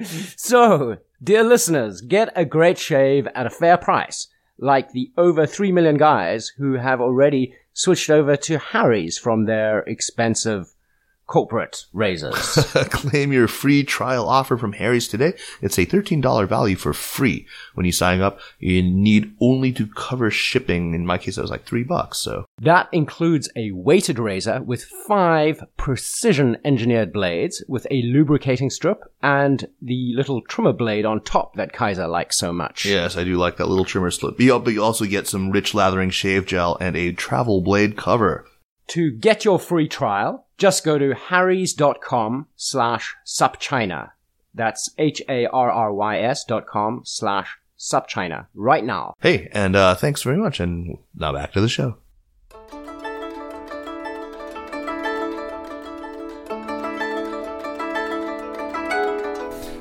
[0.37, 5.73] so, dear listeners, get a great shave at a fair price, like the over 3
[5.73, 10.73] million guys who have already switched over to Harry's from their expensive
[11.27, 12.37] corporate razors.
[12.91, 15.35] Claim your free trial offer from Harry's today.
[15.61, 17.47] It's a $13 value for free.
[17.75, 20.95] When you sign up, you need only to cover shipping.
[20.95, 22.19] In my case, it was like three bucks.
[22.19, 29.01] So that includes a weighted razor with five precision engineered blades with a lubricating strip
[29.23, 32.85] and the little trimmer blade on top that Kaiser likes so much.
[32.85, 34.37] Yes, I do like that little trimmer slip.
[34.37, 38.47] But you also get some rich lathering shave gel and a travel blade cover.
[38.89, 44.11] To get your free trial, just go to harrys.com slash supchina.
[44.55, 49.15] That's H-A-R-R-Y-S dot com slash supchina right now.
[49.21, 50.61] Hey, and uh, thanks very much.
[50.61, 51.97] And now back to the show.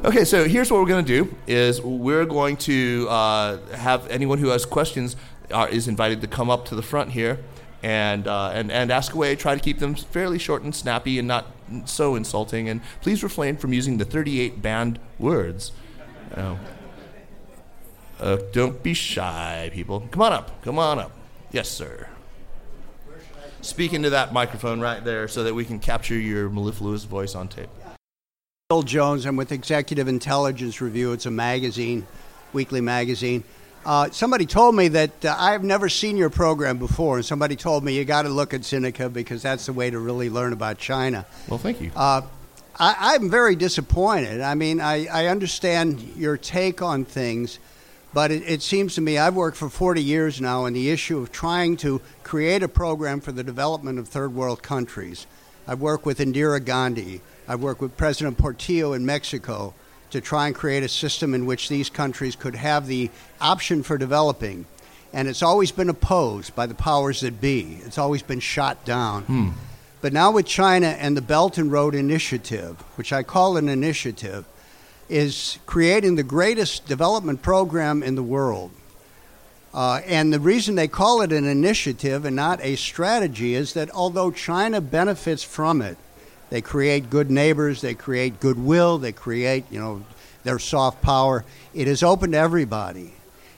[0.03, 4.37] Okay, so here's what we're going to do: is we're going to uh, have anyone
[4.37, 5.15] who has questions
[5.51, 7.39] uh, is invited to come up to the front here,
[7.85, 9.35] and, uh, and, and ask away.
[9.35, 11.45] Try to keep them fairly short and snappy and not
[11.85, 12.67] so insulting.
[12.67, 15.71] And please refrain from using the 38 banned words.
[18.19, 20.07] Uh, don't be shy, people.
[20.09, 20.63] Come on up.
[20.63, 21.11] Come on up.
[21.51, 22.09] Yes, sir.
[23.61, 27.47] Speak into that microphone right there so that we can capture your mellifluous voice on
[27.47, 27.69] tape.
[28.67, 29.27] Bill Jones.
[29.27, 31.11] I'm with Executive Intelligence Review.
[31.11, 32.07] It's a magazine,
[32.51, 33.43] weekly magazine.
[33.85, 37.83] Uh, somebody told me that uh, I've never seen your program before, and somebody told
[37.83, 40.79] me you got to look at Sinica because that's the way to really learn about
[40.79, 41.23] China.
[41.47, 41.91] Well, thank you.
[41.95, 42.21] Uh,
[42.79, 44.41] I, am very disappointed.
[44.41, 47.59] I mean, I, I, understand your take on things,
[48.11, 51.19] but it, it seems to me I've worked for 40 years now on the issue
[51.19, 55.27] of trying to create a program for the development of third world countries.
[55.67, 57.21] I've worked with Indira Gandhi.
[57.47, 59.75] I've worked with President Portillo in Mexico
[60.15, 63.97] to try and create a system in which these countries could have the option for
[63.97, 64.65] developing.
[65.11, 69.23] And it's always been opposed by the powers that be, it's always been shot down.
[69.23, 69.49] Hmm.
[69.99, 74.45] But now with China and the Belt and Road Initiative, which I call an initiative,
[75.09, 78.71] is creating the greatest development program in the world.
[79.73, 83.91] Uh, and the reason they call it an initiative and not a strategy is that
[83.91, 85.97] although China benefits from it,
[86.55, 90.01] they create good neighbors, they create goodwill, they create, you know,
[90.45, 91.43] their soft power.
[91.73, 93.13] It is open to everybody.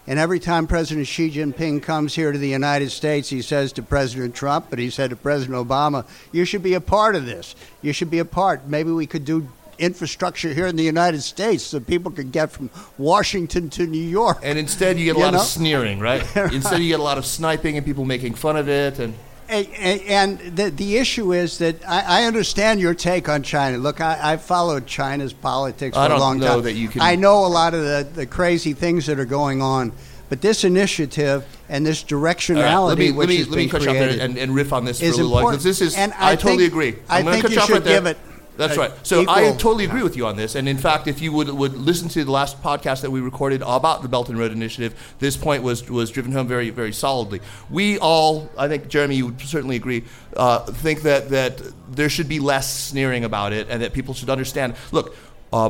[0.08, 3.84] And every time President Xi Jinping comes here to the United States, he says to
[3.84, 7.56] President Trump, but he said to President Obama, you should be a part of this.
[7.84, 8.68] You should be a part.
[8.68, 12.72] Maybe we could do infrastructure here in the United States so people could get from
[12.98, 14.40] Washington to New York.
[14.42, 15.40] And instead, you get a You lot know?
[15.42, 16.24] of sneering, right?
[16.36, 18.98] Instead, you get a lot of sniping and people making fun of it.
[18.98, 19.14] And
[19.50, 23.78] And, the, the issue is that I, I understand your take on China.
[23.78, 26.64] Look, I, I've followed China's politics for I don't a long know time.
[26.64, 29.62] that you can- I know a lot of the, the crazy things that are going
[29.62, 29.94] on,
[30.30, 33.64] but this initiative and this directionality, right, let me which let me has let me
[33.64, 35.32] been cut you off created, there and, and riff on this for a is little
[35.32, 35.64] while important.
[35.64, 36.96] because this is And I, I totally think- agree.
[37.08, 38.18] I I'm gonna think you should right give it
[38.58, 38.92] That's right.
[39.04, 40.56] So I totally agree with you on this.
[40.56, 43.62] And in fact, if you would would listen to the last podcast that we recorded
[43.62, 47.40] about the Belt and Road Initiative, this point was was driven home very very solidly.
[47.70, 50.04] We all, I think Jeremy, you would certainly agree,
[50.36, 54.30] uh, think that that there should be less sneering about it, and that people should
[54.30, 54.76] understand.
[54.92, 55.16] Look,
[55.54, 55.70] uh,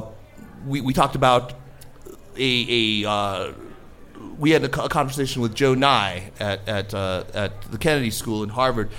[0.65, 1.54] we we talked about
[2.38, 3.10] a a.
[3.10, 3.54] Uh,
[4.39, 8.43] we had a, a conversation with Joe Nye at at uh, at the Kennedy School
[8.43, 8.89] in Harvard,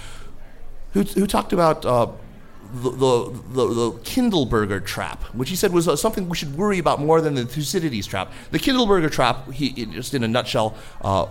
[0.92, 2.08] who who talked about uh,
[2.72, 7.00] the, the the Kindleberger trap, which he said was uh, something we should worry about
[7.00, 8.32] more than the Thucydides trap.
[8.50, 10.76] The Kindleberger trap, he just in a nutshell.
[11.00, 11.26] Uh,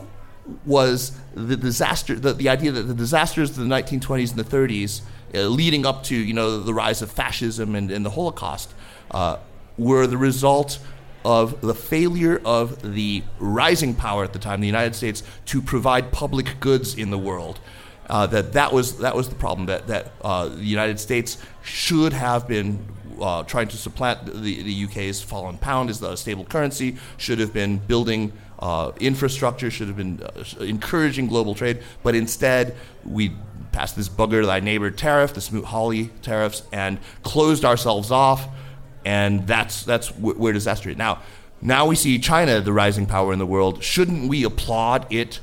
[0.66, 5.02] was the disaster, the, the idea that the disasters of the 1920s and the 30s,
[5.36, 8.74] uh, leading up to you know the rise of fascism and, and the Holocaust,
[9.12, 9.38] uh,
[9.78, 10.80] were the result
[11.26, 16.12] of the failure of the rising power at the time, the United States, to provide
[16.12, 17.60] public goods in the world.
[18.10, 19.68] Uh, that that was that was the problem.
[19.68, 22.80] That that uh, the United States should have been
[23.22, 26.98] uh, trying to supplant the, the UK's fallen pound as the stable currency.
[27.18, 29.70] Should have been building uh, infrastructure.
[29.70, 31.84] Should have been uh, encouraging global trade.
[32.04, 33.34] But instead, we
[33.72, 38.48] passed this beggar thy neighbor tariff, the Smoot-Hawley tariffs, and closed ourselves off
[39.08, 41.20] and that's that's wh- where disaster is now.
[41.62, 43.82] Now we see China, the rising power in the world.
[43.82, 45.40] Shouldn't we applaud it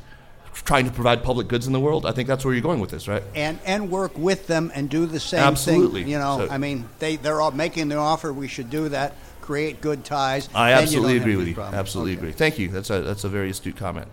[0.55, 2.07] trying to provide public goods in the world?
[2.07, 3.23] I think that's where you're going with this, right?
[3.35, 6.03] and and work with them and do the same Absolutely.
[6.03, 6.13] thing.
[6.13, 8.33] You know, So- I mean, they they're all making the offer.
[8.33, 9.15] We should do that.
[9.41, 10.49] Create good ties.
[10.55, 11.55] I absolutely agree with you.
[11.55, 11.79] problems.
[11.79, 12.19] Absolutely Okay.
[12.21, 12.33] agree.
[12.33, 12.69] Thank you.
[12.69, 14.09] That's a that's a very astute comment.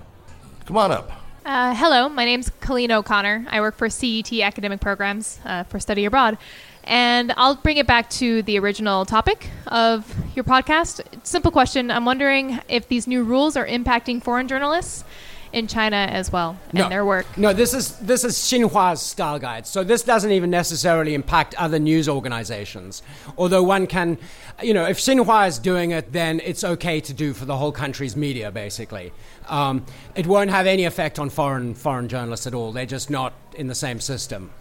[0.65, 1.12] Come on up.
[1.45, 3.47] Uh, hello, my name's Colleen O'Connor.
[3.49, 6.38] I work for CET Academic Programs uh, for Study Abroad.
[6.84, 11.01] And I'll bring it back to the original topic of your podcast.
[11.25, 11.89] Simple question.
[11.91, 15.04] I'm wondering if these new rules are impacting foreign journalists
[15.53, 17.25] in China as well and their work.
[17.37, 19.67] No, this is this is Xinhua's style guide.
[19.67, 23.03] So this doesn't even necessarily impact other news organizations.
[23.37, 24.17] Although one can,
[24.61, 27.71] you know, if Xinhua is doing it, then it's okay to do for the whole
[27.71, 28.51] country's media.
[28.51, 29.11] Basically,
[29.47, 29.85] um,
[30.15, 32.71] it won't have any effect on foreign foreign journalists at all.
[32.71, 34.51] They're just not in the same system.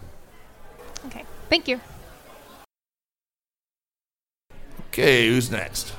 [1.07, 1.79] Okay, thank you.
[4.89, 5.93] Okay, who's next?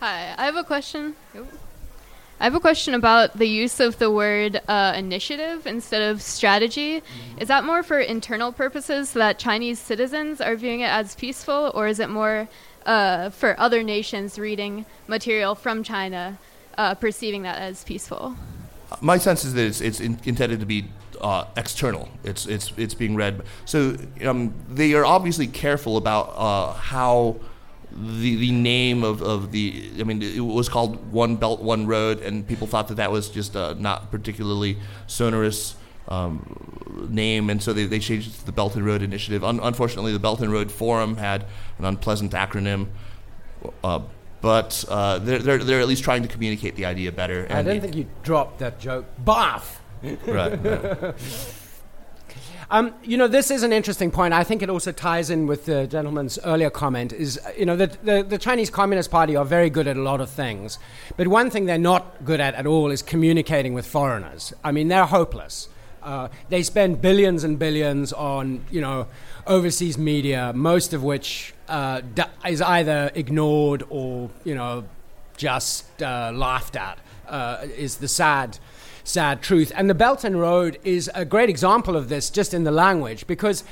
[0.00, 1.14] Hi, I have a question.
[2.42, 7.00] I have a question about the use of the word uh, initiative instead of strategy.
[7.38, 11.70] Is that more for internal purposes so that Chinese citizens are viewing it as peaceful,
[11.72, 12.48] or is it more
[12.84, 16.36] uh, for other nations reading material from China
[16.76, 18.34] uh, perceiving that as peaceful?
[19.00, 20.86] My sense is that it's, it's in, intended to be
[21.20, 22.08] uh, external.
[22.24, 23.42] It's it's it's being read.
[23.66, 27.36] So um, they are obviously careful about uh, how
[27.94, 29.90] the the name of, of the.
[29.98, 33.28] I mean, it was called One Belt One Road, and people thought that that was
[33.28, 35.76] just a not particularly sonorous.
[36.08, 39.44] Um, name and so they, they changed it to the Belt and Road Initiative.
[39.44, 41.46] Un- unfortunately, the Belt and Road Forum had
[41.78, 42.88] an unpleasant acronym,
[43.84, 44.00] uh,
[44.40, 47.46] but uh, they're, they're, they're at least trying to communicate the idea better.
[47.48, 49.06] I don't think you dropped that joke.
[49.24, 49.80] Bath.
[50.02, 50.58] right.
[50.64, 51.14] right.
[52.72, 54.32] Um, you know, this is an interesting point.
[54.32, 57.12] I think it also ties in with the gentleman's earlier comment.
[57.12, 60.22] Is you know, the, the the Chinese Communist Party are very good at a lot
[60.22, 60.78] of things,
[61.18, 64.54] but one thing they're not good at at all is communicating with foreigners.
[64.64, 65.68] I mean, they're hopeless.
[66.02, 69.06] Uh, they spend billions and billions on you know
[69.46, 72.00] overseas media, most of which uh,
[72.46, 74.84] is either ignored or you know
[75.36, 76.98] just uh, laughed at.
[77.28, 78.58] Uh, is the sad
[79.04, 79.72] sad truth.
[79.74, 83.26] And the Belt and Road is a great example of this just in the language
[83.26, 83.64] because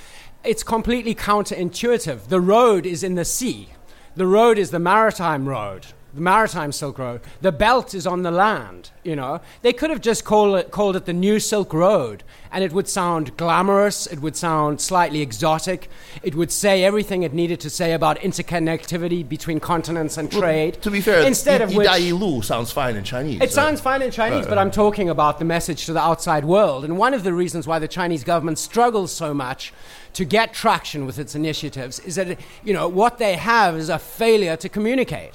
[0.45, 2.29] it's completely counterintuitive.
[2.29, 3.69] The road is in the sea.
[4.17, 7.21] The road is the maritime road the Maritime Silk Road.
[7.41, 9.41] The belt is on the land, you know.
[9.63, 12.89] They could have just call it, called it the New Silk Road, and it would
[12.89, 15.89] sound glamorous, it would sound slightly exotic,
[16.23, 20.75] it would say everything it needed to say about interconnectivity between continents and trade.
[20.75, 23.37] Well, to be fair, instead I, of which, I, Lu sounds fine in Chinese.
[23.37, 23.51] It right?
[23.51, 24.63] sounds fine in Chinese, right, but right.
[24.63, 26.85] I'm talking about the message to the outside world.
[26.85, 29.73] And one of the reasons why the Chinese government struggles so much
[30.15, 33.99] to get traction with its initiatives is that, you know, what they have is a
[33.99, 35.35] failure to communicate.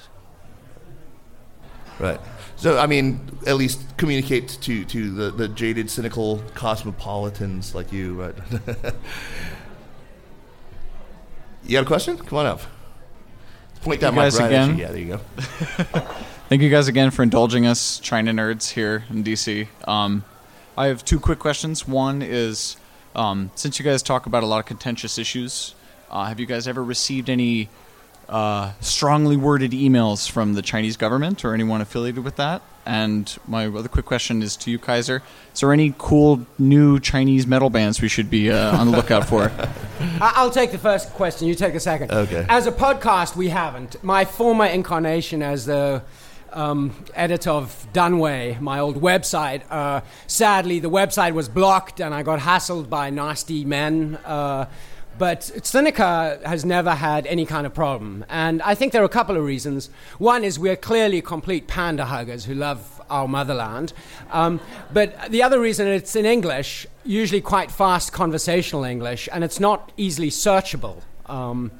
[1.99, 2.19] Right.
[2.57, 8.21] So, I mean, at least communicate to, to the, the jaded, cynical cosmopolitans like you.
[8.21, 8.35] Right?
[11.63, 12.17] you got a question?
[12.17, 12.61] Come on up.
[13.81, 14.77] Point that you mic right again.
[14.77, 15.17] Yeah, there you go.
[16.49, 19.67] Thank you guys again for indulging us, China nerds here in DC.
[19.87, 20.23] Um,
[20.77, 21.87] I have two quick questions.
[21.87, 22.77] One is,
[23.15, 25.75] um, since you guys talk about a lot of contentious issues,
[26.09, 27.69] uh, have you guys ever received any
[28.29, 32.61] uh, strongly worded emails from the Chinese government or anyone affiliated with that?
[32.85, 35.23] And my other quick question is to you, Kaiser.
[35.53, 39.27] Is there any cool new Chinese metal bands we should be uh, on the lookout
[39.27, 39.51] for?
[39.99, 41.47] I- I'll take the first question.
[41.47, 42.11] You take the second.
[42.11, 42.45] Okay.
[42.47, 44.03] As a podcast, we haven't.
[44.03, 46.03] My former incarnation as the
[46.53, 52.21] um, editor of Danwei, my old website, uh, sadly, the website was blocked and I
[52.21, 54.15] got hassled by nasty men.
[54.23, 54.65] Uh,
[55.17, 58.25] but Sinica has never had any kind of problem.
[58.29, 59.89] And I think there are a couple of reasons.
[60.17, 63.93] One is we're clearly complete panda huggers who love our motherland.
[64.31, 64.59] Um,
[64.91, 69.91] but the other reason it's in English, usually quite fast conversational English, and it's not
[69.97, 71.01] easily searchable.
[71.27, 71.71] Um,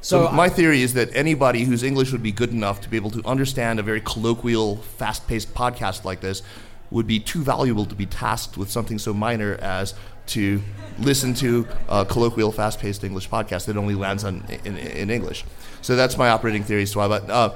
[0.00, 2.96] So, so my theory is that anybody whose English would be good enough to be
[2.98, 6.42] able to understand a very colloquial, fast-paced podcast like this
[6.90, 9.94] would be too valuable to be tasked with something so minor as
[10.26, 10.62] to
[10.98, 15.44] listen to a colloquial, fast-paced English podcast that only lands on in, in English.
[15.82, 17.08] So that's my operating theory as to why.
[17.08, 17.54] But uh,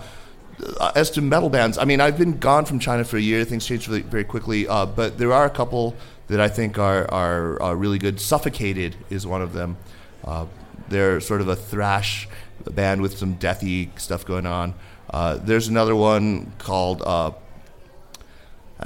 [0.81, 3.45] uh, as to metal bands, I mean, I've been gone from China for a year.
[3.45, 4.66] Things change really, very quickly.
[4.66, 5.95] Uh, but there are a couple
[6.27, 8.21] that I think are, are, are really good.
[8.21, 9.77] Suffocated is one of them.
[10.25, 10.47] Uh,
[10.89, 12.29] they're sort of a thrash
[12.64, 14.75] band with some deathy stuff going on.
[15.09, 17.03] Uh, there's another one called.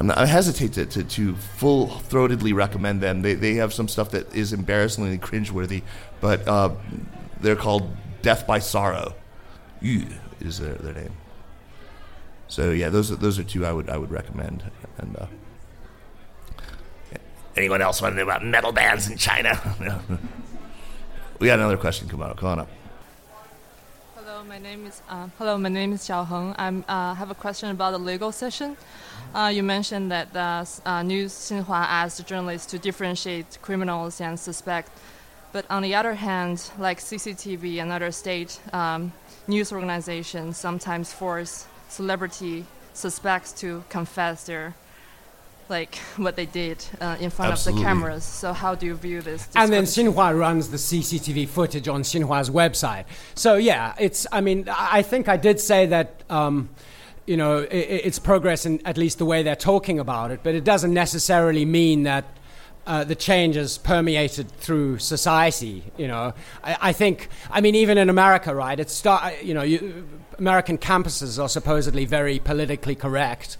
[0.01, 3.23] Not, I hesitate to, to, to full throatedly recommend them.
[3.23, 5.83] They, they have some stuff that is embarrassingly cringeworthy,
[6.21, 6.71] but uh,
[7.41, 9.15] they're called Death by Sorrow.
[9.83, 10.07] Yu
[10.41, 11.13] is their, their name.
[12.49, 14.63] So yeah, those are, those are two I would I would recommend.
[14.99, 15.27] And uh,
[17.57, 19.59] anyone else want to know about metal bands in China?
[21.39, 22.09] we got another question.
[22.09, 22.69] Come on, come on up.
[24.53, 26.55] My name is uh, Hello, my name is Xiao Heng.
[26.59, 28.77] I uh, have a question about the legal session.
[29.35, 34.91] Uh, you mentioned that the uh, News Xinhua asked journalists to differentiate criminals and suspect,
[35.55, 39.15] but on the other hand, like CCTV and other state um,
[39.49, 44.75] news organizations sometimes force celebrity suspects to confess their
[45.73, 47.83] like what they did uh, in front Absolutely.
[47.83, 48.25] of the cameras.
[48.25, 49.49] So how do you view this?
[49.57, 49.85] and then?
[49.85, 53.05] Xinhua runs the CCTV footage on Xinhua's website.
[53.35, 54.27] So yeah, it's.
[54.31, 56.09] I mean, I I think I did say that.
[56.31, 56.69] Um,
[57.25, 60.41] you know, i i- it's progress in at least the way they're talking about it,
[60.43, 62.25] but it doesn't necessarily mean that
[62.85, 65.85] uh, the change is permeated through society.
[65.97, 67.29] You know, I, I think.
[67.57, 68.79] I mean, even in America, right?
[68.81, 69.43] It's start.
[69.43, 69.79] You know, you,
[70.39, 73.57] American campuses are supposedly very politically correct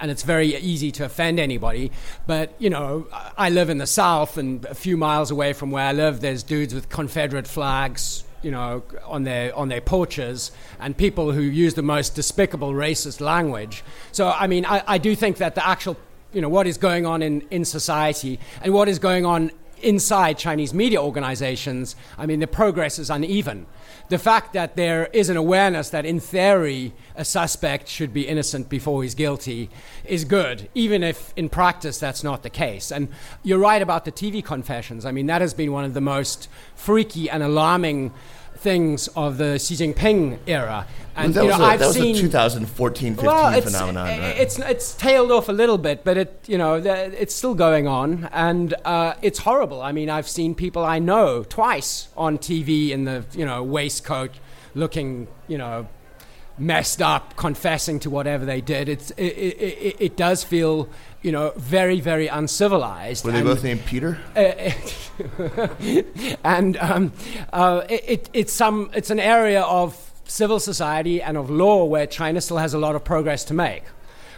[0.00, 1.90] and it's very easy to offend anybody.
[2.26, 5.86] But you know, I live in the South, and a few miles away from where
[5.86, 10.96] I live, there's dudes with Confederate flags, you know, on their on their porches, and
[10.96, 13.82] people who use the most despicable racist language.
[14.12, 15.96] So, I mean, I, I do think that the actual,
[16.32, 19.50] you know, what is going on in in society and what is going on
[19.84, 23.66] inside Chinese media organizations, I mean, the progress is uneven.
[24.08, 28.68] The fact that there is an awareness that, in theory, a suspect should be innocent
[28.68, 29.70] before he's guilty
[30.04, 32.90] is good, even if in practice that's not the case.
[32.90, 33.08] And
[33.42, 35.06] you're right about the TV confessions.
[35.06, 38.12] I mean, that has been one of the most freaky and alarming
[38.64, 40.86] things of the Xi Jinping era.
[41.16, 43.66] And that you was, know, a, I've that was seen a 2014 15 well, it's,
[43.66, 44.06] phenomenon.
[44.08, 44.36] right?
[44.36, 48.28] It's it's tailed off a little bit, but it you know it's still going on,
[48.32, 49.80] and uh, it's horrible.
[49.80, 54.32] I mean, I've seen people I know twice on TV in the you know waistcoat,
[54.74, 55.86] looking you know
[56.58, 58.88] messed up, confessing to whatever they did.
[58.88, 60.88] It's it, it, it, it does feel
[61.22, 63.24] you know very very uncivilized.
[63.24, 64.18] Were they and- both named Peter?
[66.44, 67.12] and um,
[67.52, 72.06] uh, it, it, it's some it's an area of civil society and of law where
[72.06, 73.84] China still has a lot of progress to make.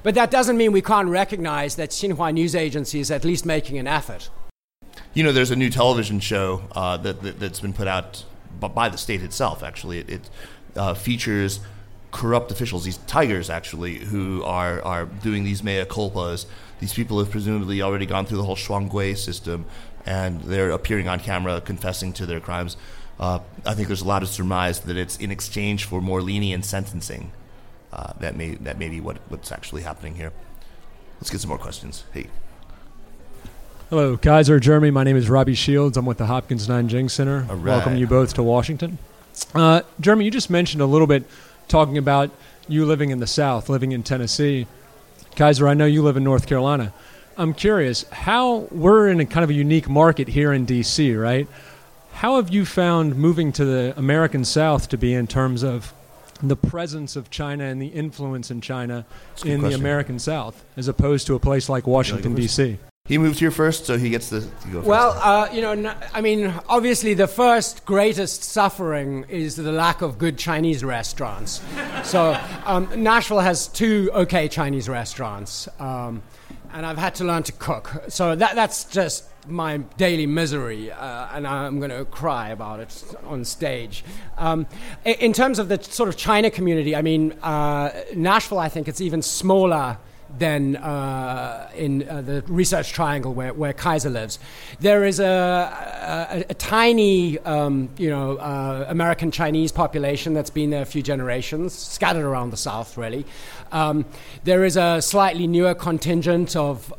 [0.02, 3.78] But that doesn't mean we can't recognize that Xinhua News Agency is at least making
[3.78, 4.30] an effort.
[5.14, 8.24] You know, there's a new television show uh, that, that that's been put out
[8.60, 9.62] by the state itself.
[9.62, 10.30] Actually, it, it
[10.76, 11.60] uh, features
[12.10, 16.46] corrupt officials, these tigers actually, who are, are doing these mea culpas.
[16.80, 19.64] These people have presumably already gone through the whole Shuanggui system,
[20.04, 22.76] and they're appearing on camera confessing to their crimes.
[23.18, 26.64] Uh, I think there's a lot of surmise that it's in exchange for more lenient
[26.64, 27.32] sentencing.
[27.92, 30.32] Uh, that may that may be what, what's actually happening here.
[31.18, 32.04] Let's get some more questions.
[32.12, 32.26] Hey.
[33.88, 34.90] Hello, Kaiser, Jeremy.
[34.90, 35.96] My name is Robbie Shields.
[35.96, 37.42] I'm with the Hopkins Nanjing Center.
[37.42, 37.64] Right.
[37.64, 38.98] Welcome you both to Washington.
[39.54, 41.24] Uh, Jeremy, you just mentioned a little bit
[41.68, 42.30] talking about
[42.68, 44.66] you living in the South, living in Tennessee.
[45.34, 46.92] Kaiser, I know you live in North Carolina.
[47.36, 51.46] I'm curious, how we're in a kind of a unique market here in D.C., right?
[52.12, 55.92] How have you found moving to the American South to be in terms of
[56.42, 59.04] the presence of China and the influence in China
[59.44, 59.74] in the.
[59.74, 62.78] American South, as opposed to a place like Washington, D.C.?
[63.06, 64.86] He moved here first, so he gets to, to go first.
[64.86, 70.18] Well, uh, you know, I mean, obviously, the first greatest suffering is the lack of
[70.18, 71.60] good Chinese restaurants.
[72.02, 76.22] so, um, Nashville has two okay Chinese restaurants, um,
[76.72, 78.04] and I've had to learn to cook.
[78.08, 83.14] So that that's just my daily misery, uh, and I'm going to cry about it
[83.24, 84.04] on stage.
[84.36, 84.66] Um,
[85.04, 89.00] in terms of the sort of China community, I mean, uh, Nashville, I think it's
[89.00, 89.98] even smaller
[90.38, 94.38] than uh, in uh, the Research Triangle where, where Kaiser lives.
[94.80, 100.70] There is a, a, a tiny, um, you know, uh, American Chinese population that's been
[100.70, 103.24] there a few generations, scattered around the South, really.
[103.72, 104.04] Um,
[104.44, 106.92] there is a slightly newer contingent of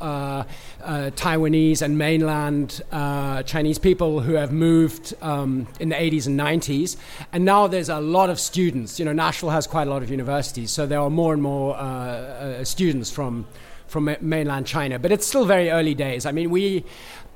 [0.87, 6.39] uh, Taiwanese and mainland uh, Chinese people who have moved um, in the 80s and
[6.39, 6.95] 90s.
[7.33, 8.97] And now there's a lot of students.
[8.97, 11.75] You know, Nashville has quite a lot of universities, so there are more and more
[11.75, 13.45] uh, uh, students from,
[13.87, 14.97] from mainland China.
[14.97, 16.25] But it's still very early days.
[16.25, 16.85] I mean, we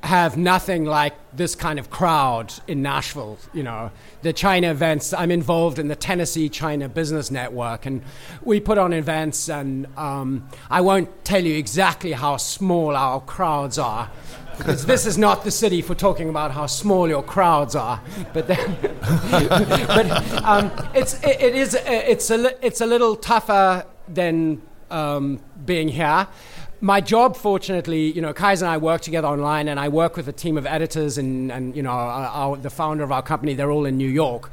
[0.04, 3.38] have nothing like this kind of crowd in Nashville.
[3.54, 3.92] You know,
[4.22, 5.14] the China events.
[5.14, 8.02] I'm involved in the Tennessee China Business Network, and
[8.42, 9.50] we put on events.
[9.50, 14.10] And um, I won't tell you exactly how small our crowds are.
[14.58, 18.00] Because this is not the city for talking about how small your crowds are,
[18.32, 18.78] but then,
[19.32, 25.88] but um, it's it, it is it's a it's a little tougher than um, being
[25.88, 26.28] here.
[26.84, 30.28] My job, fortunately, you know, Kaiser and I work together online, and I work with
[30.28, 33.54] a team of editors and, and you know, our, our, the founder of our company.
[33.54, 34.50] They're all in New York,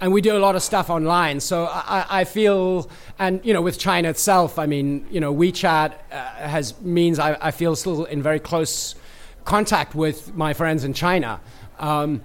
[0.00, 1.38] and we do a lot of stuff online.
[1.38, 5.94] So I, I feel, and you know, with China itself, I mean, you know, WeChat
[6.10, 8.96] uh, has means I, I feel still in very close
[9.44, 11.40] contact with my friends in China,
[11.78, 12.22] um,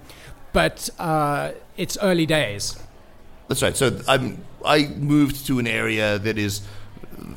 [0.52, 2.76] but uh, it's early days.
[3.46, 3.76] That's right.
[3.76, 6.62] So I'm I moved to an area that is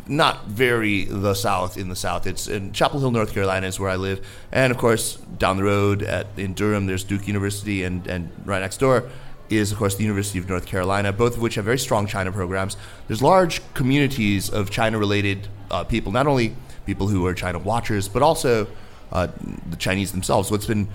[0.08, 2.28] not very the south in the south.
[2.28, 5.64] It's in Chapel Hill, North Carolina, is where I live, and of course down the
[5.64, 9.10] road at in Durham, there's Duke University, and and right next door
[9.50, 12.32] is of course the University of North Carolina, both of which have very strong China
[12.32, 12.76] programs.
[13.08, 18.22] There's large communities of China-related uh, people, not only people who are China watchers, but
[18.22, 18.68] also
[19.12, 19.28] uh,
[19.70, 20.52] the Chinese themselves.
[20.52, 20.90] What's been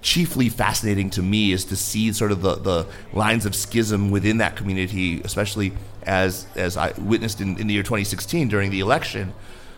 [0.00, 4.38] chiefly fascinating to me is to see sort of the, the lines of schism within
[4.38, 5.72] that community, especially
[6.04, 9.34] as as I witnessed in, in the year 2016 during the election.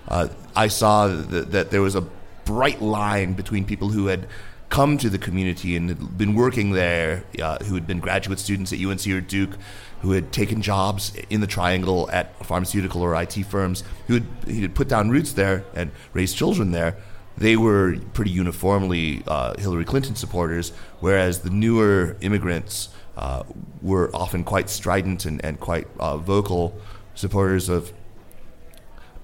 [0.08, 2.04] Uh, I saw that, there was a
[2.44, 4.26] bright line between people who had
[4.68, 8.72] come to the community and had been working there, uh, who had been graduate students
[8.72, 9.56] at UNC or Duke,
[10.00, 14.62] who had taken jobs in the Triangle at pharmaceutical or IT firms, who had, who
[14.62, 16.96] had put down roots there and raised children there
[17.40, 20.70] they were pretty uniformly uh, Hillary Clinton supporters,
[21.00, 23.42] whereas the newer immigrants uh,
[23.82, 26.78] were often quite strident and, and quite uh, vocal
[27.14, 27.92] supporters of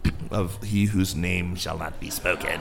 [0.31, 2.61] of he whose name shall not be spoken.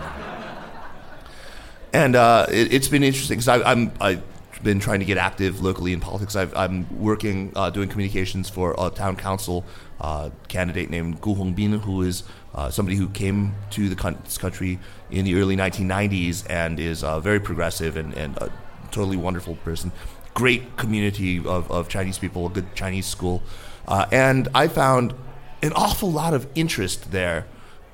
[1.94, 4.24] And uh, it, it's been interesting because I'm I've
[4.62, 6.36] been trying to get active locally in politics.
[6.36, 9.64] I've, I'm working uh, doing communications for a town council
[10.02, 12.24] uh, candidate named Gu Hongbin, who is
[12.56, 14.80] uh, somebody who came to the con- this country
[15.12, 18.52] in the early 1990s and is uh, very progressive and, and a
[18.92, 19.92] totally wonderful person.
[20.34, 23.44] Great community of, of Chinese people, a good Chinese school.
[23.88, 25.14] Uh, and I found
[25.62, 27.46] an awful lot of interest there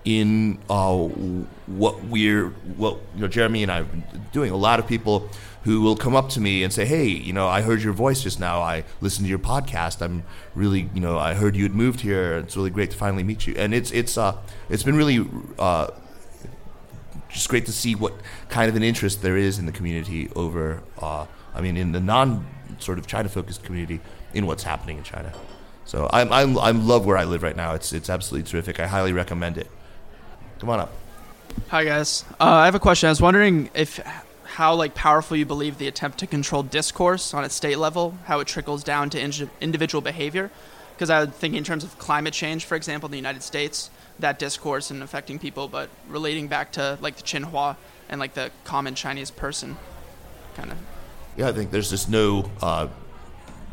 [0.06, 4.52] in uh, what we're, what you know, Jeremy and I have been doing.
[4.52, 5.30] A lot of people
[5.64, 8.24] who will come up to me and say, "Hey, you know, I heard your voice
[8.24, 8.62] just now.
[8.62, 10.02] I listened to your podcast.
[10.02, 10.24] I'm
[10.56, 12.38] really, you know, I heard you had moved here.
[12.38, 14.38] It's really great to finally meet you." And it's it's uh
[14.70, 15.28] it's been really
[15.60, 15.88] uh,
[17.30, 18.14] just great to see what
[18.50, 22.00] kind of an interest there is in the community over, uh, I mean, in the
[22.00, 22.46] non
[22.80, 24.00] sort of China focused community
[24.34, 25.34] in what's happening in China.
[25.86, 27.74] So I'm, I'm, I love where I live right now.
[27.74, 28.80] It's, it's absolutely terrific.
[28.80, 29.68] I highly recommend it.
[30.60, 30.94] Come on up.
[31.70, 32.24] Hi guys.
[32.40, 33.08] Uh, I have a question.
[33.08, 34.00] I was wondering if
[34.62, 38.40] how like powerful you believe the attempt to control discourse on a state level, how
[38.40, 40.52] it trickles down to indi- individual behavior.
[40.94, 43.90] because I was thinking in terms of climate change, for example, in the United States,
[44.20, 47.76] that discourse and affecting people, but relating back to like the Xinhua
[48.08, 49.78] and like the common Chinese person,
[50.56, 50.78] kind of.
[51.38, 52.88] Yeah, I think there's just no uh,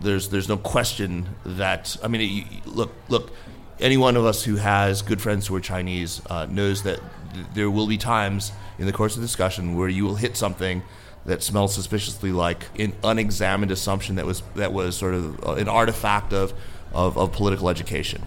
[0.01, 3.30] there's there's no question that I mean, you, look look,
[3.78, 6.99] any one of us who has good friends who are Chinese uh, knows that
[7.33, 10.83] th- there will be times in the course of discussion where you will hit something
[11.26, 15.68] that smells suspiciously like an unexamined assumption that was that was sort of uh, an
[15.68, 16.55] artifact of
[16.93, 18.22] of, of political education,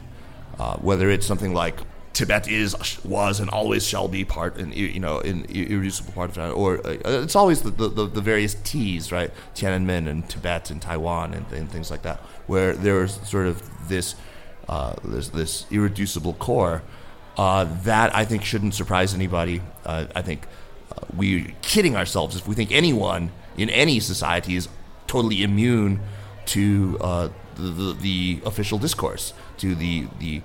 [0.59, 1.79] uh, whether it's something like
[2.13, 2.75] Tibet is,
[3.05, 6.51] was, and always shall be part, and you know, an irreducible part of China.
[6.51, 9.31] Or uh, it's always the, the, the, various T's, right?
[9.55, 14.15] Tiananmen and Tibet and Taiwan and, and things like that, where there's sort of this
[14.67, 16.83] uh, this, this irreducible core
[17.37, 19.61] uh, that I think shouldn't surprise anybody.
[19.85, 20.47] Uh, I think
[20.91, 24.67] uh, we're kidding ourselves if we think anyone in any society is
[25.07, 25.99] totally immune
[26.47, 30.41] to uh, the, the, the, official discourse, to the the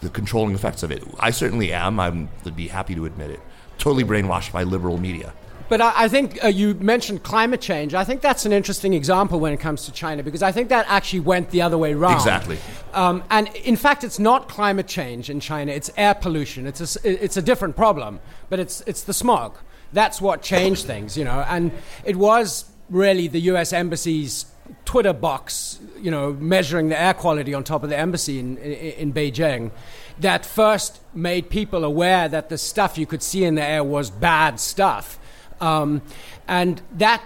[0.00, 1.02] the controlling effects of it.
[1.18, 1.98] I certainly am.
[1.98, 2.10] I
[2.44, 3.40] would be happy to admit it.
[3.78, 5.32] Totally brainwashed by liberal media.
[5.68, 7.94] But I, I think uh, you mentioned climate change.
[7.94, 10.86] I think that's an interesting example when it comes to China because I think that
[10.88, 12.14] actually went the other way around.
[12.14, 12.58] Exactly.
[12.92, 16.66] Um, and in fact, it's not climate change in China; it's air pollution.
[16.66, 19.56] It's a, it's a different problem, but it's it's the smog.
[19.92, 21.44] That's what changed things, you know.
[21.48, 21.70] And
[22.04, 23.72] it was really the U.S.
[23.72, 24.46] embassy's
[24.84, 28.92] Twitter box, you know, measuring the air quality on top of the embassy in, in,
[28.92, 29.70] in, Beijing,
[30.20, 34.10] that first made people aware that the stuff you could see in the air was
[34.10, 35.18] bad stuff.
[35.60, 36.02] Um,
[36.46, 37.22] and that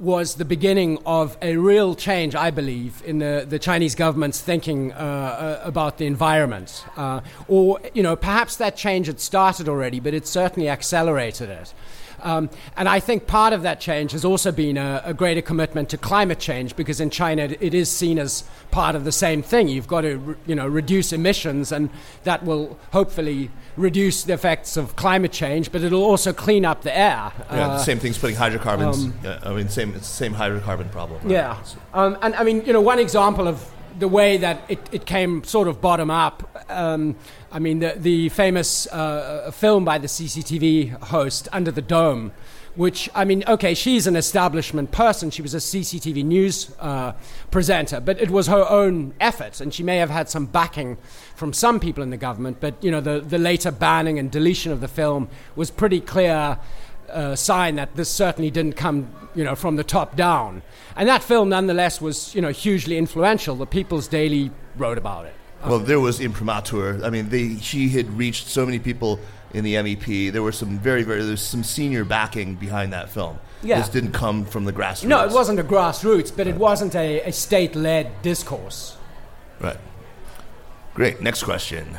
[0.00, 4.92] was the beginning of a real change, I believe, in the, the Chinese government's thinking
[4.92, 6.84] uh, uh, about the environment.
[6.96, 11.74] Uh, or, you know, perhaps that change had started already, but it certainly accelerated it.
[12.22, 15.88] Um, and I think part of that change has also been a, a, greater commitment
[15.90, 19.68] to climate change because in China it is seen as part of the same thing.
[19.68, 21.90] You've got to you know reduce emissions, and
[22.24, 26.96] that will hopefully reduce the effects of climate change, but it'll also clean up the
[26.96, 27.32] air.
[27.50, 29.04] Yeah, uh, the same thing's putting hydrocarbons.
[29.04, 31.22] Um, yeah, I mean, same it's the same hydrocarbon problem.
[31.22, 31.32] Right?
[31.32, 31.58] Yeah,
[31.94, 35.44] um, and I mean, you know, one example of the way that it, it came
[35.44, 36.66] sort of bottom up.
[36.68, 37.16] Um,
[37.52, 42.32] I mean, the, the famous uh, film by the CCTV host, Under the Dome,
[42.76, 45.30] which, I mean, okay, she's an establishment person.
[45.30, 47.12] She was a CCTV news uh,
[47.50, 50.96] presenter, but it was her own effort, and she may have had some backing
[51.34, 52.58] from some people in the government.
[52.60, 56.56] But, you know, the, the later banning and deletion of the film was pretty clear
[57.10, 60.62] uh, sign that this certainly didn't come, you know, from the top down.
[60.94, 63.56] And that film, nonetheless, was, you know, hugely influential.
[63.56, 65.34] The People's Daily wrote about it.
[65.64, 67.00] Well, there was imprimatur.
[67.04, 69.20] I mean, they, she had reached so many people
[69.52, 70.32] in the MEP.
[70.32, 73.38] There were some very, very, there's some senior backing behind that film.
[73.62, 73.78] Yeah.
[73.78, 75.04] This didn't come from the grassroots.
[75.08, 78.96] No, it wasn't a grassroots, but it wasn't a, a state led discourse.
[79.60, 79.76] Right.
[80.94, 81.20] Great.
[81.20, 81.98] Next question.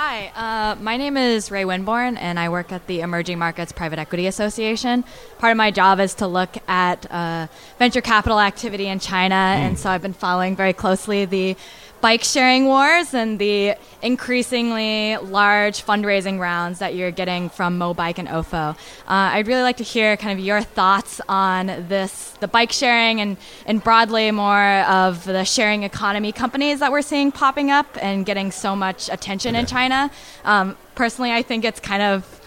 [0.00, 3.98] Hi, uh, my name is Ray Winborn, and I work at the Emerging Markets Private
[3.98, 5.02] Equity Association.
[5.38, 7.48] Part of my job is to look at uh,
[7.80, 9.58] venture capital activity in China, mm.
[9.58, 11.56] and so I've been following very closely the
[12.00, 18.28] bike sharing wars and the increasingly large fundraising rounds that you're getting from Mobike and
[18.28, 18.70] OFO.
[18.70, 18.76] Uh,
[19.06, 23.36] I'd really like to hear kind of your thoughts on this, the bike sharing and,
[23.66, 28.50] and broadly more of the sharing economy companies that we're seeing popping up and getting
[28.52, 29.60] so much attention okay.
[29.60, 30.10] in China.
[30.44, 32.40] Um, personally, I think it's kind of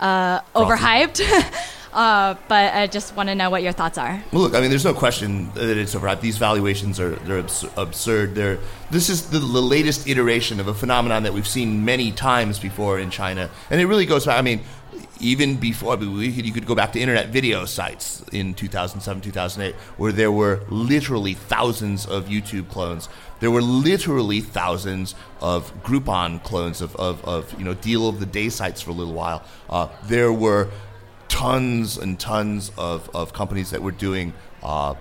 [0.00, 1.22] uh, overhyped.
[1.92, 4.22] Uh, but I just want to know what your thoughts are.
[4.32, 6.20] Well, look, I mean, there's no question that it's overhyped.
[6.20, 8.34] These valuations are they're abs- absurd.
[8.34, 8.58] They're
[8.90, 12.98] this is the, the, latest iteration of a phenomenon that we've seen many times before
[12.98, 14.38] in China, and it really goes back.
[14.38, 14.60] I mean,
[15.20, 19.74] even before I mean, you could go back to internet video sites in 2007, 2008,
[19.96, 23.08] where there were literally thousands of YouTube clones.
[23.40, 28.26] There were literally thousands of Groupon clones of, of, of you know deal of the
[28.26, 29.42] day sites for a little while.
[29.70, 30.68] Uh, there were
[31.28, 34.94] tons and tons of, of companies that were doing uh,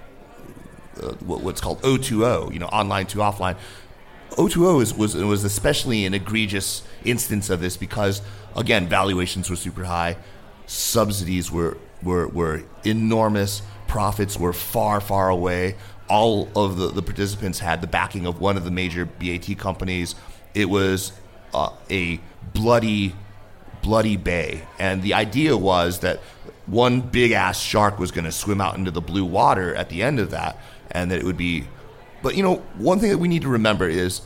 [1.02, 3.58] uh, what's called O2O, you know, online to offline.
[4.32, 8.22] O2O is, was was especially an egregious instance of this because
[8.56, 10.18] again valuations were super high,
[10.66, 15.76] subsidies were were, were enormous, profits were far far away.
[16.10, 20.16] All of the, the participants had the backing of one of the major BAT companies.
[20.54, 21.12] It was
[21.54, 22.20] uh, a
[22.54, 23.14] bloody
[23.88, 24.68] bloody bay.
[24.80, 26.20] And the idea was that
[26.66, 30.04] one big ass shark was going to swim out into the blue water at the
[30.04, 30.60] end of that,
[30.92, 31.64] and that it would be.
[32.22, 34.22] But you know, one thing that we need to remember is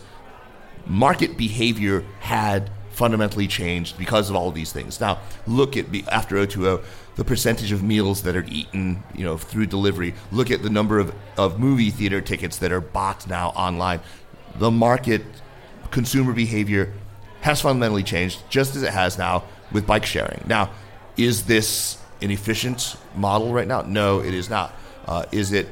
[0.88, 5.00] market behavior had fundamentally changed because of all of these things.
[5.00, 6.84] Now, look at the after O2O,
[7.18, 10.16] the percentage of meals that are eaten, you know, through delivery.
[10.32, 14.00] Look at the number of, of movie theater tickets that are bought now online.
[14.56, 15.22] The market
[15.92, 16.94] consumer behavior
[17.42, 20.44] has fundamentally changed, just as it has now with bike sharing.
[20.48, 20.72] Now,
[21.18, 23.82] is this an efficient model right now?
[23.82, 24.74] No, it is not.
[25.06, 25.68] Uh, is it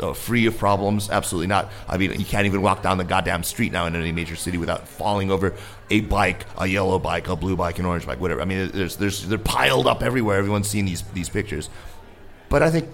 [0.00, 1.10] uh, free of problems?
[1.10, 1.70] Absolutely not.
[1.88, 4.58] I mean, you can't even walk down the goddamn street now in any major city
[4.58, 5.54] without falling over
[5.90, 8.40] a bike, a yellow bike, a blue bike, an orange bike, whatever.
[8.40, 10.38] I mean, there's, there's, they're piled up everywhere.
[10.38, 11.68] Everyone's seen these, these pictures.
[12.48, 12.88] But I think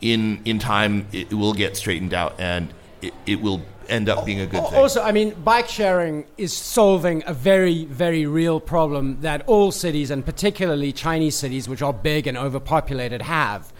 [0.00, 4.40] in, in time, it will get straightened out and it, it will end up being
[4.40, 4.78] a good thing.
[4.78, 10.10] Also, I mean, bike sharing is solving a very, very real problem that all cities,
[10.10, 13.72] and particularly Chinese cities, which are big and overpopulated, have.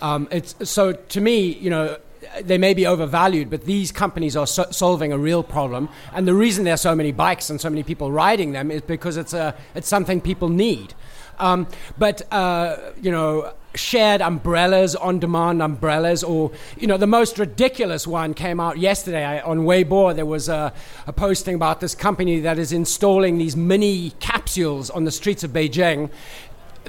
[0.00, 1.96] Um, it's so to me, you know,
[2.42, 5.88] they may be overvalued, but these companies are so- solving a real problem.
[6.12, 8.82] And the reason there are so many bikes and so many people riding them is
[8.82, 10.94] because it's a it's something people need.
[11.38, 11.66] Um,
[11.98, 18.34] but uh, you know, shared umbrellas, on-demand umbrellas, or you know, the most ridiculous one
[18.34, 20.14] came out yesterday I, on Weibo.
[20.14, 20.72] There was a,
[21.06, 25.50] a posting about this company that is installing these mini capsules on the streets of
[25.52, 26.10] Beijing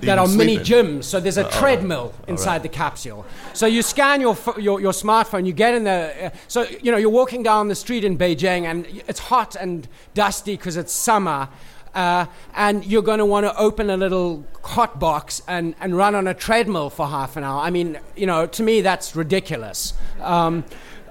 [0.02, 1.06] that are mini gyms.
[1.06, 2.64] So there's a Uh, treadmill inside Alright.
[2.64, 3.26] the capsule.
[3.54, 6.26] So you scan your, your your smartphone, you get in the.
[6.26, 9.88] Uh, so you know you're walking down the street in Beijing, and it's hot and
[10.14, 11.50] dusty because it's summer.
[11.98, 16.14] Uh, and you're going to want to open a little hot box and, and run
[16.14, 17.60] on a treadmill for half an hour.
[17.60, 19.94] I mean, you know, to me, that's ridiculous.
[20.22, 20.64] Um,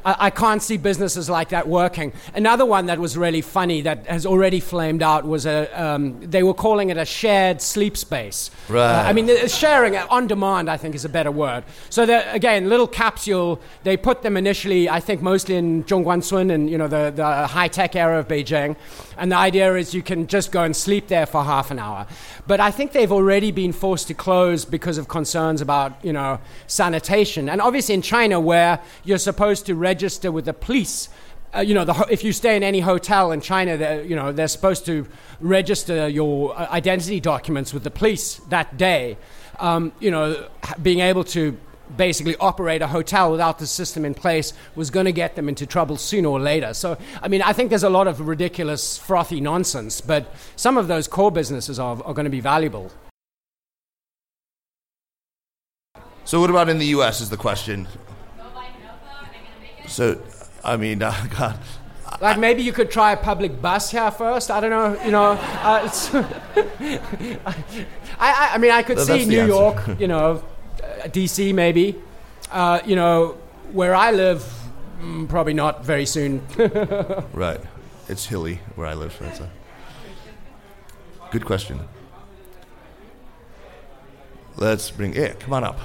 [0.07, 2.13] I, I can't see businesses like that working.
[2.35, 6.45] Another one that was really funny that has already flamed out was a, um, they
[6.45, 8.51] were calling it a shared sleep space.
[8.69, 9.05] Right.
[9.05, 11.65] Uh, I mean, sharing uh, on demand, I think, is a better word.
[11.91, 13.61] So, again, little capsule.
[13.83, 17.69] They put them initially, I think, mostly in Zhongguancun and you know the, the high
[17.69, 18.77] tech area of Beijing.
[19.19, 22.07] And the idea is you can just go and sleep there for half an hour.
[22.47, 26.39] But I think they've already been forced to close because of concerns about you know
[26.69, 27.49] sanitation.
[27.49, 29.96] And obviously in China, where you're supposed to register
[30.33, 31.09] with the police.
[31.55, 34.49] Uh, you know, the, if you stay in any hotel in China, you know, they're
[34.49, 35.07] supposed to
[35.41, 39.17] register your uh, identity documents with the police that day.
[39.59, 40.49] Um, you know,
[40.83, 41.57] being able to
[41.97, 45.67] basically operate a hotel without the system in place was going to get them into
[45.67, 46.75] trouble sooner or later.
[46.75, 50.89] So, I mean, I think there's a lot of ridiculous, frothy nonsense, but some of
[50.89, 52.91] those core businesses are, are going to be valuable.
[56.25, 57.21] So what about in the U.S.
[57.21, 57.87] is the question.
[59.97, 60.21] So,
[60.63, 61.59] I mean, uh, God,
[62.21, 64.51] Like maybe you could try a public bus here first.
[64.51, 65.03] I don't know.
[65.03, 65.89] You know, uh,
[67.47, 67.55] I,
[68.19, 69.47] I, I mean, I could see New answer.
[69.47, 69.79] York.
[69.99, 70.45] You know,
[70.83, 71.55] uh, D.C.
[71.55, 71.97] maybe.
[72.53, 73.39] Uh, you know,
[73.73, 74.45] where I live,
[75.01, 76.43] mm, probably not very soon.
[77.33, 77.61] right?
[78.11, 79.15] It's hilly where I live.
[79.15, 79.51] So that's a
[81.31, 81.81] good question.
[84.57, 85.41] Let's bring it.
[85.41, 85.81] Come on up.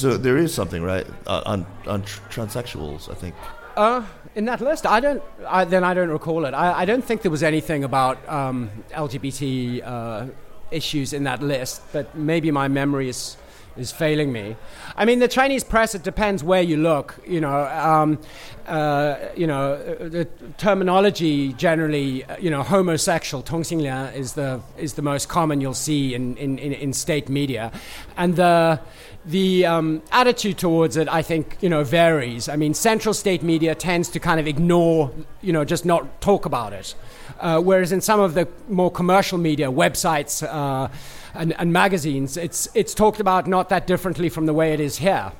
[0.00, 3.10] So there is something right uh, on on tr- transsexuals.
[3.10, 3.34] I think.
[3.76, 4.02] Uh,
[4.34, 5.22] in that list, I don't.
[5.46, 6.54] I, then I don't recall it.
[6.54, 10.26] I, I don't think there was anything about um, LGBT uh,
[10.70, 13.36] issues in that list, but maybe my memory is
[13.79, 14.55] is failing me.
[14.95, 15.95] I mean, the Chinese press.
[15.95, 17.19] It depends where you look.
[17.27, 18.19] You know, um,
[18.67, 20.27] uh, you know, uh, the
[20.57, 22.23] terminology generally.
[22.23, 26.59] uh, You know, homosexual, 同性恋 is the is the most common you'll see in in,
[26.59, 27.71] in, in state media,
[28.15, 28.79] and the
[29.25, 32.47] the um, attitude towards it, I think, you know, varies.
[32.47, 36.45] I mean, central state media tends to kind of ignore, you know, just not talk
[36.45, 36.93] about it.
[37.40, 40.88] Uh, whereas in some of the more commercial media, websites uh,
[41.34, 44.98] and, and magazines, it's, it's talked about not that differently from the way it is
[44.98, 45.32] here.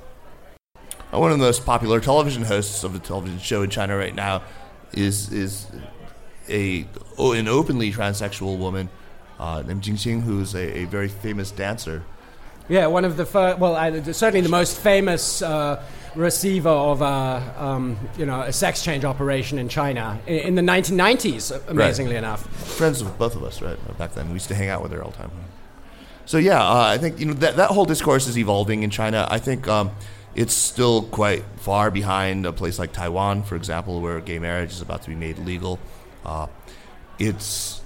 [1.13, 4.15] Uh, One of the most popular television hosts of the television show in China right
[4.15, 4.41] now
[4.93, 5.67] is is
[6.49, 6.85] a
[7.17, 8.89] an openly transsexual woman
[9.39, 12.03] uh, named Jin Xing, who's a, a very famous dancer.
[12.67, 13.75] Yeah, one of the fir- well,
[14.13, 15.83] certainly the most famous uh,
[16.15, 20.61] receiver of a, um, you know, a sex change operation in China in, in the
[20.61, 22.19] 1990s, amazingly Right.
[22.19, 22.45] enough.
[22.77, 23.77] Friends of both of us, right?
[23.97, 25.31] Back then, we used to hang out with her all the time.
[26.25, 29.27] So yeah, uh, I think you know that that whole discourse is evolving in China.
[29.29, 29.91] I think um,
[30.35, 34.81] it's still quite far behind a place like Taiwan, for example, where gay marriage is
[34.81, 35.79] about to be made legal.
[36.25, 36.47] Uh,
[37.19, 37.81] it's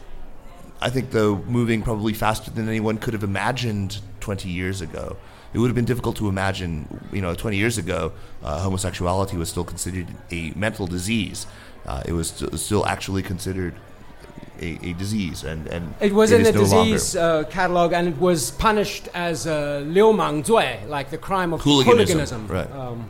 [0.81, 5.15] I think, though, moving probably faster than anyone could have imagined 20 years ago.
[5.55, 8.11] It would have been difficult to imagine, you know, 20 years ago,
[8.43, 11.47] uh, homosexuality was still considered a mental disease.
[11.85, 13.73] Uh, it was st- still actually considered
[14.59, 18.05] a, a disease, and, and It was it in the no disease uh, catalog, and
[18.09, 22.47] it was punished as a liumang zui, like the crime of Hooliganism, hooliganism.
[22.47, 22.71] right.
[22.71, 23.09] Um,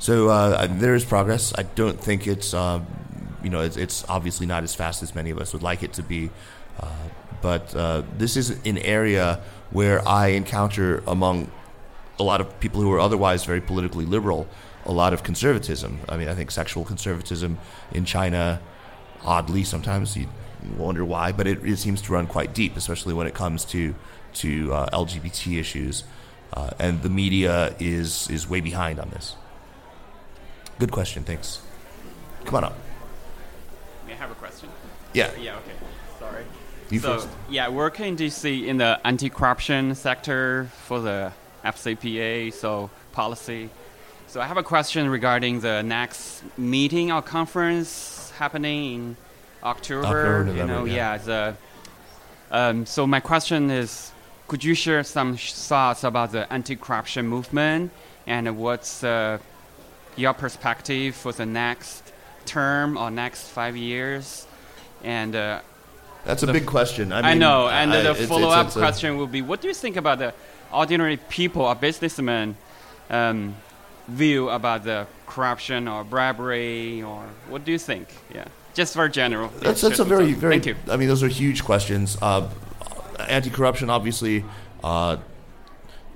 [0.00, 1.52] So uh, there is progress.
[1.56, 2.86] I don't think it's, um,
[3.44, 5.92] you know, it's, it's obviously not as fast as many of us would like it
[5.92, 6.30] to be.
[7.42, 11.50] But uh, this is an area where I encounter among
[12.18, 14.48] a lot of people who are otherwise very politically liberal
[14.86, 16.00] a lot of conservatism.
[16.08, 17.58] I mean, I think sexual conservatism
[17.92, 18.60] in China,
[19.24, 20.28] oddly, sometimes you
[20.76, 23.94] wonder why, but it, it seems to run quite deep, especially when it comes to
[24.34, 26.04] to uh, LGBT issues.
[26.52, 29.34] Uh, and the media is is way behind on this.
[30.78, 31.24] Good question.
[31.24, 31.60] Thanks.
[32.44, 32.78] Come on up.
[34.06, 34.68] May I have a question?
[35.12, 35.30] Yeah.
[35.40, 35.72] Yeah, okay.
[36.90, 37.28] You so, first.
[37.50, 41.32] yeah, working in DC in the anti-corruption sector for the
[41.64, 43.70] FCPA, so policy.
[44.28, 49.16] So I have a question regarding the next meeting or conference happening in
[49.62, 50.06] October.
[50.06, 50.94] October, you know, yeah.
[50.94, 51.18] yeah.
[51.18, 51.56] the,
[52.50, 54.12] um, so my question is,
[54.46, 57.90] could you share some sh- thoughts about the anti-corruption movement
[58.26, 59.38] and what's uh,
[60.14, 62.12] your perspective for the next
[62.44, 64.46] term or next five years?
[65.02, 65.60] And uh,
[66.26, 67.12] That's a the- big question.
[67.12, 69.96] I mean, know, and I- the follow-up a- question will be: What do you think
[69.96, 70.34] about the
[70.72, 72.56] ordinary people or businessmen
[73.10, 73.56] um,
[74.08, 78.08] view about the corruption or bribery, or what do you think?
[78.34, 79.50] Yeah, just very general.
[79.60, 80.54] That's, that's a very, very.
[80.54, 80.76] Thank you.
[80.90, 82.18] I mean, those are huge questions.
[82.20, 82.48] Uh,
[83.28, 84.44] anti-corruption, obviously.
[84.82, 85.18] Uh,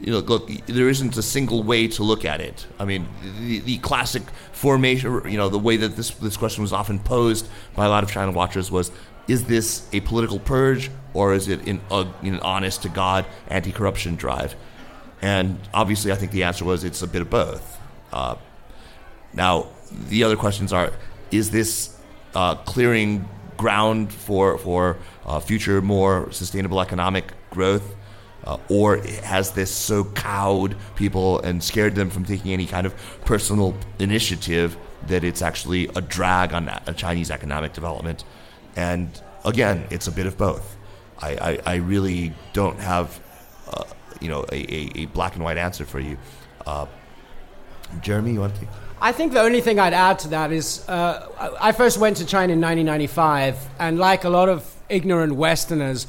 [0.00, 2.66] you know, look, there isn't a single way to look at it.
[2.78, 3.06] I mean,
[3.38, 7.46] the, the classic formation, you know, the way that this this question was often posed
[7.76, 8.90] by a lot of China watchers was:
[9.28, 12.06] Is this a political purge, or is it an, uh,
[12.42, 14.54] honest to God anti-corruption drive?
[15.22, 17.78] And obviously, I think the answer was it's a bit of both.
[18.12, 18.36] Uh,
[19.32, 19.68] now,
[20.08, 20.92] the other questions are:
[21.30, 21.96] Is this
[22.34, 24.96] uh, clearing ground for for
[25.26, 27.94] uh, future more sustainable economic growth,
[28.44, 32.94] uh, or has this so cowed people and scared them from taking any kind of
[33.24, 38.24] personal initiative that it's actually a drag on Chinese economic development?
[38.80, 39.10] And
[39.44, 40.76] again, it's a bit of both.
[41.20, 43.20] I, I, I really don't have,
[43.70, 43.84] uh,
[44.22, 46.16] you know, a, a, a black and white answer for you.
[46.66, 46.86] Uh,
[48.00, 48.66] Jeremy, you want to?
[49.02, 52.16] I think the only thing I'd add to that is uh, I I first went
[52.18, 56.06] to China in 1995, and like a lot of ignorant Westerners,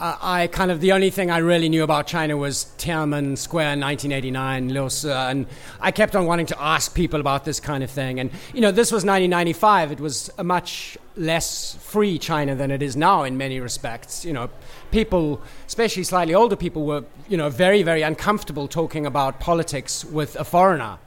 [0.00, 3.74] uh, I kind of the only thing I really knew about China was Tiananmen Square
[3.74, 5.46] in 1989, Liu Si, and
[5.80, 8.18] I kept on wanting to ask people about this kind of thing.
[8.18, 12.82] And you know, this was 1995; it was a much less free China than it
[12.82, 14.24] is now in many respects.
[14.24, 14.50] You know,
[14.90, 20.34] people, especially slightly older people, were you know very very uncomfortable talking about politics with
[20.36, 20.98] a foreigner.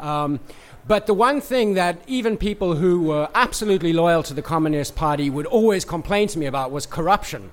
[0.00, 0.40] Um,
[0.84, 5.30] but the one thing that even people who were absolutely loyal to the Communist Party
[5.30, 7.52] would always complain to me about was corruption.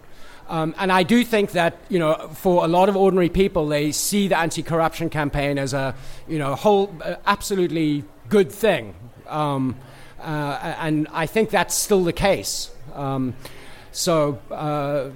[0.49, 3.91] Um, and I do think that you know, for a lot of ordinary people, they
[3.91, 5.95] see the anti-corruption campaign as a
[6.27, 8.95] you know whole uh, absolutely good thing,
[9.27, 9.75] um,
[10.19, 12.71] uh, and I think that's still the case.
[12.95, 13.35] Um,
[13.91, 15.09] so, uh,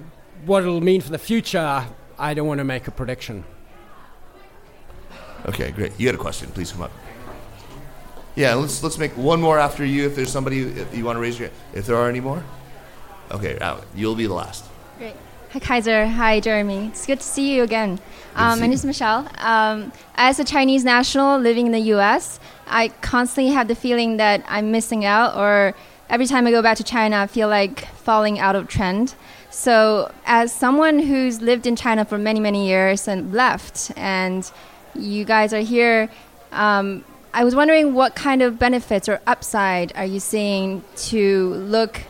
[0.46, 1.84] what it'll mean for the future,
[2.16, 3.44] I don't want to make a prediction.
[5.46, 5.98] Okay, great.
[5.98, 6.48] You had a question.
[6.52, 6.92] Please come up.
[8.36, 10.06] Yeah, let's let's make one more after you.
[10.06, 12.44] If there's somebody if you want to raise your, if there are any more.
[13.32, 13.58] Okay.
[13.96, 14.64] You'll be the last.
[14.96, 15.16] Great.
[15.50, 16.06] Hi, Kaiser.
[16.06, 16.86] Hi, Jeremy.
[16.86, 17.98] It's good to see you again.
[18.36, 19.28] Um, my name is Michelle.
[19.38, 22.38] Um, as a Chinese national living in the U.S.,
[22.68, 25.74] I constantly have the feeling that I'm missing out, or
[26.08, 29.16] every time I go back to China, I feel like falling out of trend.
[29.50, 34.48] So, as someone who's lived in China for many, many years and left, and
[34.94, 36.08] you guys are here,
[36.52, 42.02] um, I was wondering what kind of benefits or upside are you seeing to look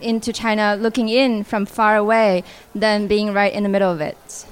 [0.00, 2.44] into China, looking in from far away,
[2.74, 4.46] than being right in the middle of it?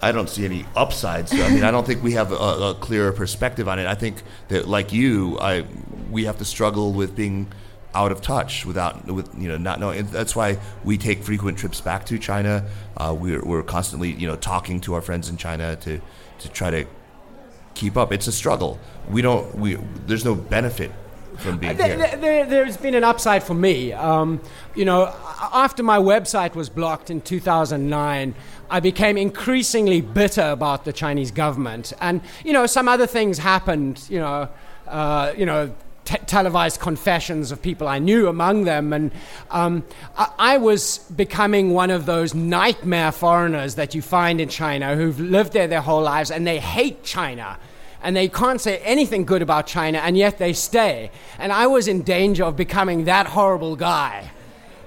[0.00, 1.32] I don't see any upsides.
[1.32, 3.86] I mean, I don't think we have a, a clearer perspective on it.
[3.86, 5.64] I think that, like you, I
[6.10, 7.52] we have to struggle with being
[7.94, 10.00] out of touch without with you know not knowing.
[10.00, 12.64] And that's why we take frequent trips back to China.
[12.96, 16.00] Uh, we're we're constantly you know talking to our friends in China to
[16.40, 16.84] to try to
[17.74, 18.12] keep up.
[18.12, 18.78] It's a struggle.
[19.10, 19.74] We don't we
[20.06, 20.92] there's no benefit
[21.38, 22.16] from being There, here.
[22.16, 23.92] there, there's been an upside for me.
[23.92, 24.40] Um,
[24.74, 25.14] you know,
[25.52, 28.34] after my website was blocked in 2009,
[28.70, 34.04] I became increasingly bitter about the Chinese government, and you know, some other things happened.
[34.08, 34.48] You know,
[34.86, 35.72] uh, you know.
[36.04, 38.94] te- televised confessions of people I knew among them.
[38.94, 39.12] And
[39.50, 39.84] um,
[40.16, 45.20] I-, I was becoming one of those nightmare foreigners that you find in China who've
[45.20, 47.58] lived there their whole lives and they hate China
[48.02, 51.10] and they can't say anything good about China, and yet they stay.
[51.38, 54.30] And I was in danger of becoming that horrible guy.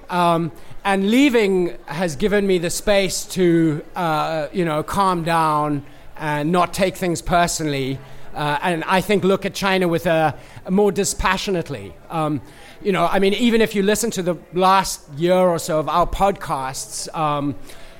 [0.08, 0.52] Um,
[0.84, 5.84] and leaving has given me the space to, uh, you know, calm down
[6.16, 7.98] and not take things personally.
[8.34, 10.34] Uh, and I think look at China with a,
[10.64, 11.94] a more dispassionately.
[12.10, 12.40] Um,
[12.82, 15.88] you know, I mean, even if you listen to the last year or so of
[15.88, 17.54] our podcasts, um,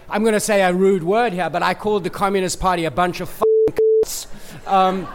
[0.08, 2.90] I'm going to say a rude word here, but I called the Communist Party a
[2.90, 3.51] bunch of f***ing
[4.66, 5.06] um,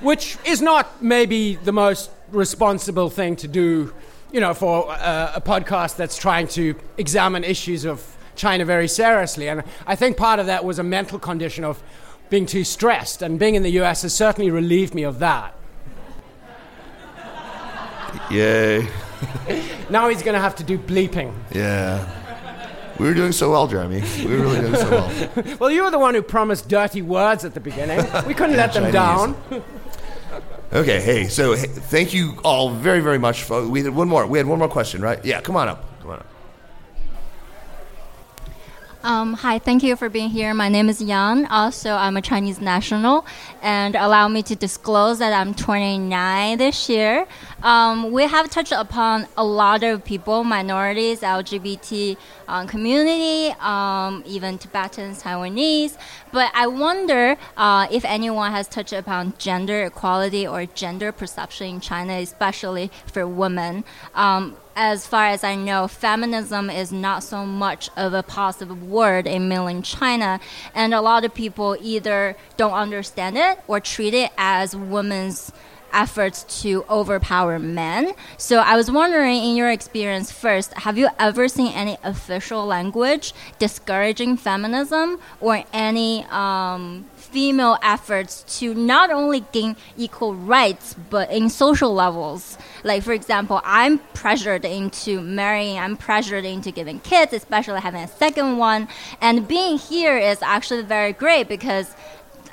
[0.00, 3.94] which is not maybe the most responsible thing to do,
[4.32, 9.48] you know, for uh, a podcast that's trying to examine issues of China very seriously.
[9.48, 11.82] And I think part of that was a mental condition of
[12.30, 15.54] being too stressed, and being in the US has certainly relieved me of that.
[18.30, 18.88] Yay.
[19.90, 21.32] now he's going to have to do bleeping.
[21.52, 22.23] Yeah.
[22.98, 24.02] We were doing so well, Jeremy.
[24.18, 25.56] We were really doing so well.
[25.60, 27.98] well, you were the one who promised dirty words at the beginning.
[28.26, 29.36] We couldn't let them down.
[30.72, 33.44] Okay, hey, so hey, thank you all very, very much.
[33.44, 34.26] For, we had one more.
[34.26, 35.24] We had one more question, right?
[35.24, 35.84] Yeah, come on up.
[36.00, 36.26] Come on up.
[39.04, 40.54] Um, hi, thank you for being here.
[40.54, 41.44] My name is Yang.
[41.48, 43.26] Also, I'm a Chinese national,
[43.60, 47.26] and allow me to disclose that I'm 29 this year.
[47.62, 52.16] Um, we have touched upon a lot of people, minorities, LGBT
[52.48, 55.98] um, community, um, even Tibetans, Taiwanese.
[56.32, 61.80] But I wonder uh, if anyone has touched upon gender equality or gender perception in
[61.80, 63.84] China, especially for women.
[64.76, 69.48] As far as I know, feminism is not so much of a positive word in
[69.48, 70.40] mainland China,
[70.74, 75.52] and a lot of people either don't understand it or treat it as women's
[75.92, 78.14] efforts to overpower men.
[78.36, 83.32] So I was wondering, in your experience, first, have you ever seen any official language
[83.60, 91.48] discouraging feminism or any um, female efforts to not only gain equal rights but in
[91.48, 92.58] social levels?
[92.84, 98.08] Like, for example, I'm pressured into marrying, I'm pressured into giving kids, especially having a
[98.08, 98.88] second one.
[99.22, 101.94] And being here is actually very great because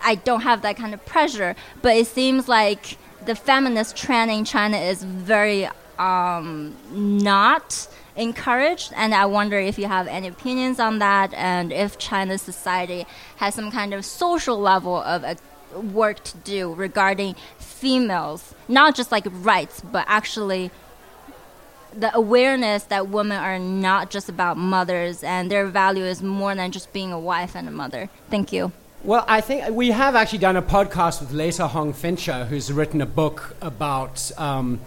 [0.02, 1.56] I don't have that kind of pressure.
[1.82, 5.70] But it seems like the feminist trend in China is very
[6.00, 8.94] um, not encouraged.
[8.96, 13.06] And I wonder if you have any opinions on that and if China's society
[13.36, 15.36] has some kind of social level of uh,
[15.76, 17.36] work to do regarding
[17.82, 20.70] females, not just like rights, but actually
[21.94, 26.72] the awareness that women are not just about mothers and their value is more than
[26.72, 28.08] just being a wife and a mother.
[28.30, 28.72] Thank you.
[29.04, 33.02] Well, I think we have actually done a podcast with Leta Hong Fincher, who's written
[33.02, 34.80] a book about um,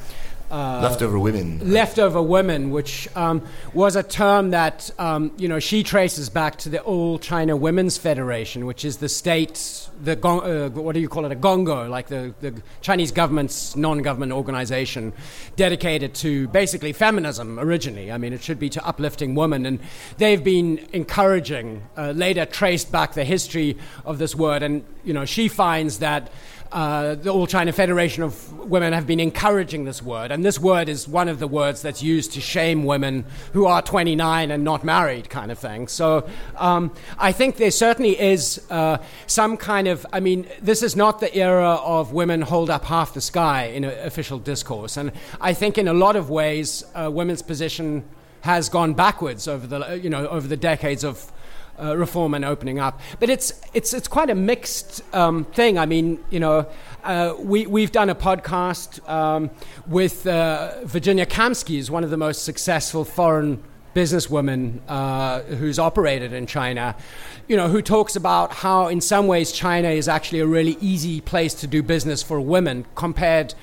[0.50, 1.72] uh, Leftover women.
[1.72, 3.42] Leftover women, which um,
[3.72, 7.96] was a term that um, you know she traces back to the All China Women's
[7.96, 12.08] Federation, which is the state, the uh, what do you call it, a gongo, like
[12.08, 15.12] the, the Chinese government's non-government organization,
[15.56, 18.12] dedicated to basically feminism originally.
[18.12, 19.80] I mean, it should be to uplifting women, and
[20.18, 21.82] they've been encouraging.
[21.96, 26.30] Uh, later, traced back the history of this word, and you know she finds that
[26.74, 30.88] uh, the All China Federation of Women have been encouraging this word, and this word
[30.88, 34.82] is one of the words that's used to shame women who are 29 and not
[34.82, 35.86] married, kind of thing.
[35.86, 38.98] So um, I think there certainly is uh,
[39.28, 40.04] some kind of.
[40.12, 43.84] I mean, this is not the era of women hold up half the sky in
[43.84, 48.02] official discourse, and I think in a lot of ways, uh, women's position
[48.40, 51.32] has gone backwards over the you know over the decades of
[51.80, 53.00] uh, reform and opening up.
[53.20, 55.78] But it's it's it's quite a mixed um, thing.
[55.78, 56.66] I mean, you know,
[57.02, 59.50] uh, we we've done a podcast um,
[59.86, 63.62] with uh, Virginia Kamsky, who's one of the most successful foreign
[63.94, 66.96] businesswomen uh, who's operated in China.
[67.46, 71.20] You know, who talks about how in some ways China is actually a really easy
[71.20, 73.54] place to do business for women compared.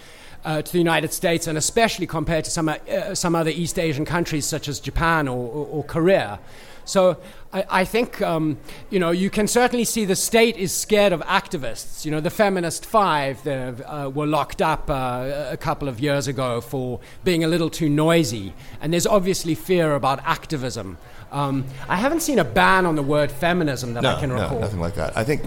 [0.44, 4.06] Uh, to the United States, and especially compared to some uh, some other East Asian
[4.06, 6.40] countries such as Japan or, or, or Korea.
[6.86, 7.18] So
[7.54, 8.58] I, I think, um,
[8.90, 12.06] you know, you can certainly see the state is scared of activists.
[12.06, 16.62] You know, the Feminist Five uh, were locked up uh, a couple of years ago
[16.62, 18.54] for being a little too noisy.
[18.82, 20.98] And there's obviously fear about activism.
[21.32, 24.56] Um, I haven't seen a ban on the word feminism that no, I can recall.
[24.56, 25.18] No, nothing like that.
[25.18, 25.44] I think,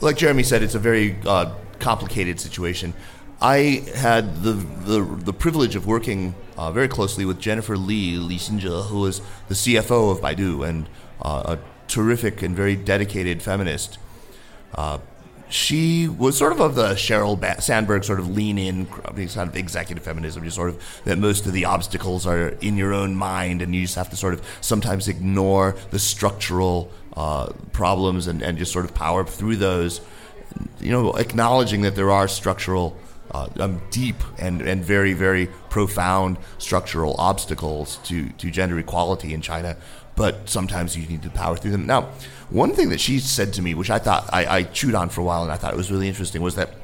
[0.00, 2.94] like Jeremy said, it's a very uh, complicated situation.
[3.40, 8.86] I had the, the, the privilege of working uh, very closely with Jennifer Li, Xinzhe,
[8.88, 10.88] who was the CFO of Baidu and
[11.20, 13.98] uh, a terrific and very dedicated feminist.
[14.74, 14.98] Uh,
[15.48, 19.56] she was sort of of the Sheryl ba- Sandberg sort of lean in, kind of
[19.56, 23.62] executive feminism, just sort of that most of the obstacles are in your own mind,
[23.62, 28.58] and you just have to sort of sometimes ignore the structural uh, problems and, and
[28.58, 30.00] just sort of power through those.
[30.80, 32.96] You know, acknowledging that there are structural,
[33.34, 39.40] uh, um, deep and, and very, very profound structural obstacles to, to gender equality in
[39.40, 39.76] China,
[40.14, 41.84] but sometimes you need to power through them.
[41.84, 42.02] Now,
[42.48, 45.20] one thing that she said to me, which I thought I, I chewed on for
[45.20, 46.74] a while and I thought it was really interesting, was that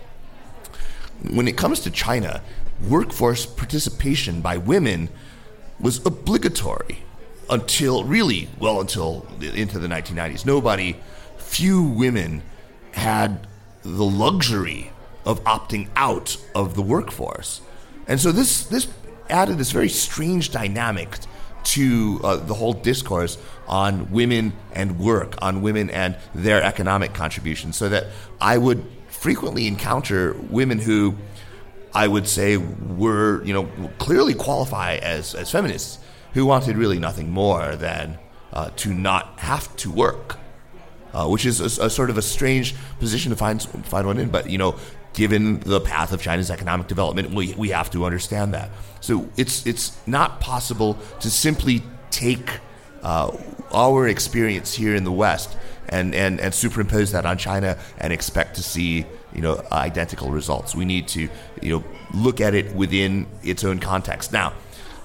[1.30, 2.42] when it comes to China,
[2.88, 5.08] workforce participation by women
[5.78, 7.04] was obligatory
[7.48, 10.44] until really well until into the 1990s.
[10.44, 10.96] Nobody,
[11.36, 12.42] few women
[12.92, 13.46] had
[13.82, 14.92] the luxury
[15.30, 17.60] of opting out of the workforce,
[18.06, 18.88] and so this this
[19.28, 21.18] added this very strange dynamic
[21.62, 27.72] to uh, the whole discourse on women and work, on women and their economic contribution,
[27.72, 28.06] so that
[28.40, 31.14] I would frequently encounter women who
[31.94, 33.64] I would say were, you know,
[33.98, 35.98] clearly qualify as, as feminists
[36.34, 38.18] who wanted really nothing more than
[38.52, 40.38] uh, to not have to work,
[41.12, 44.30] uh, which is a, a, sort of a strange position to find find one in.
[44.30, 44.76] But you know,
[45.12, 48.70] given the path of China's economic development, we, we have to understand that.
[49.00, 52.50] So it's it's not possible to simply take
[53.02, 53.36] uh,
[53.72, 55.56] our experience here in the West
[55.88, 60.74] and, and, and superimpose that on China and expect to see you know identical results.
[60.74, 61.28] We need to
[61.62, 61.84] you know
[62.14, 64.32] look at it within its own context.
[64.32, 64.52] Now,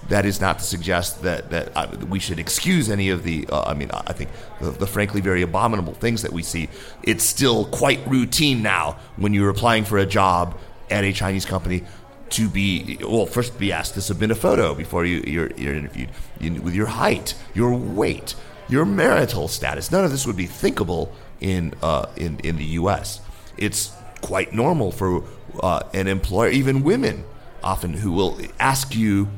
[0.09, 3.47] that is not to suggest that that we should excuse any of the.
[3.49, 4.29] Uh, I mean, I think
[4.61, 6.69] the, the, frankly very abominable things that we see.
[7.03, 10.57] It's still quite routine now when you're applying for a job
[10.89, 11.83] at a Chinese company
[12.29, 16.09] to be well first be asked to submit a photo before you you're, you're interviewed
[16.39, 18.35] you, with your height, your weight,
[18.67, 19.91] your marital status.
[19.91, 23.21] None of this would be thinkable in uh, in in the U.S.
[23.57, 23.91] It's
[24.21, 25.23] quite normal for
[25.61, 27.23] uh, an employer, even women,
[27.63, 29.29] often who will ask you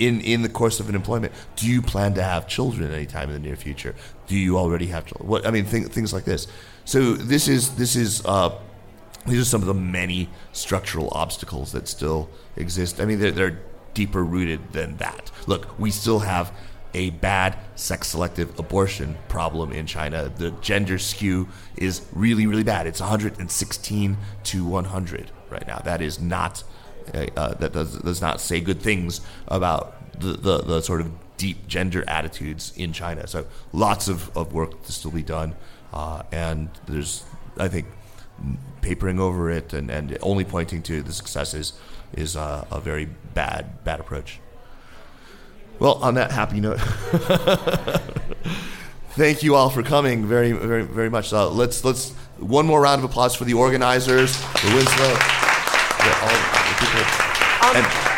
[0.00, 3.34] in in the course of an employment, do you plan to have children anytime in
[3.34, 3.94] the near future?
[4.26, 5.28] Do you already have children?
[5.28, 6.46] What I mean, th- things like this.
[6.84, 8.58] So this is this is uh,
[9.26, 13.00] these are some of the many structural obstacles that still exist.
[13.00, 13.58] I mean, they're, they're
[13.92, 15.30] deeper rooted than that.
[15.46, 16.52] Look, we still have
[16.94, 20.32] a bad sex selective abortion problem in China.
[20.34, 22.86] The gender skew is really, really bad.
[22.86, 25.78] It's 116 to 100 right now.
[25.78, 26.64] That is not
[27.36, 31.66] uh, that does, does not say good things about the, the, the, sort of deep
[31.66, 33.26] gender attitudes in China.
[33.26, 35.56] So lots of, of work to still be done.
[35.92, 37.24] Uh, and there's,
[37.56, 37.86] I think,
[38.80, 41.72] papering over it and, and only pointing to the successes
[42.14, 44.40] is uh, a very bad, bad approach.
[45.78, 46.78] Well, on that happy note,
[49.12, 51.32] thank you all for coming very, very, very much.
[51.32, 57.04] Uh, let's let's one more round of applause for the organizers, the Winslow, the,
[57.62, 58.10] all, um,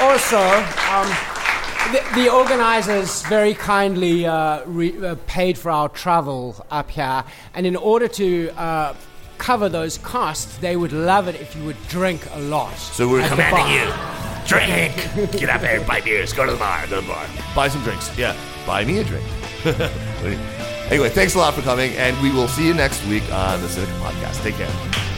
[0.00, 0.38] also,
[0.90, 1.08] um,
[1.92, 7.24] the, the, organizers very kindly uh, re, uh, paid for our travel up here,
[7.54, 8.94] and in order to uh,
[9.38, 12.74] cover those costs, they would love it if you would drink a lot.
[12.76, 13.92] So we're commanding you.
[14.46, 15.32] Drink!
[15.32, 17.26] Get up there, buy beers, go to the bar, go to the bar.
[17.54, 18.16] Buy some drinks.
[18.16, 19.24] Yeah, buy me a drink.
[20.90, 23.68] anyway, thanks a lot for coming, and we will see you next week on the
[23.68, 24.42] Sinica Podcast.
[24.42, 25.13] Take care.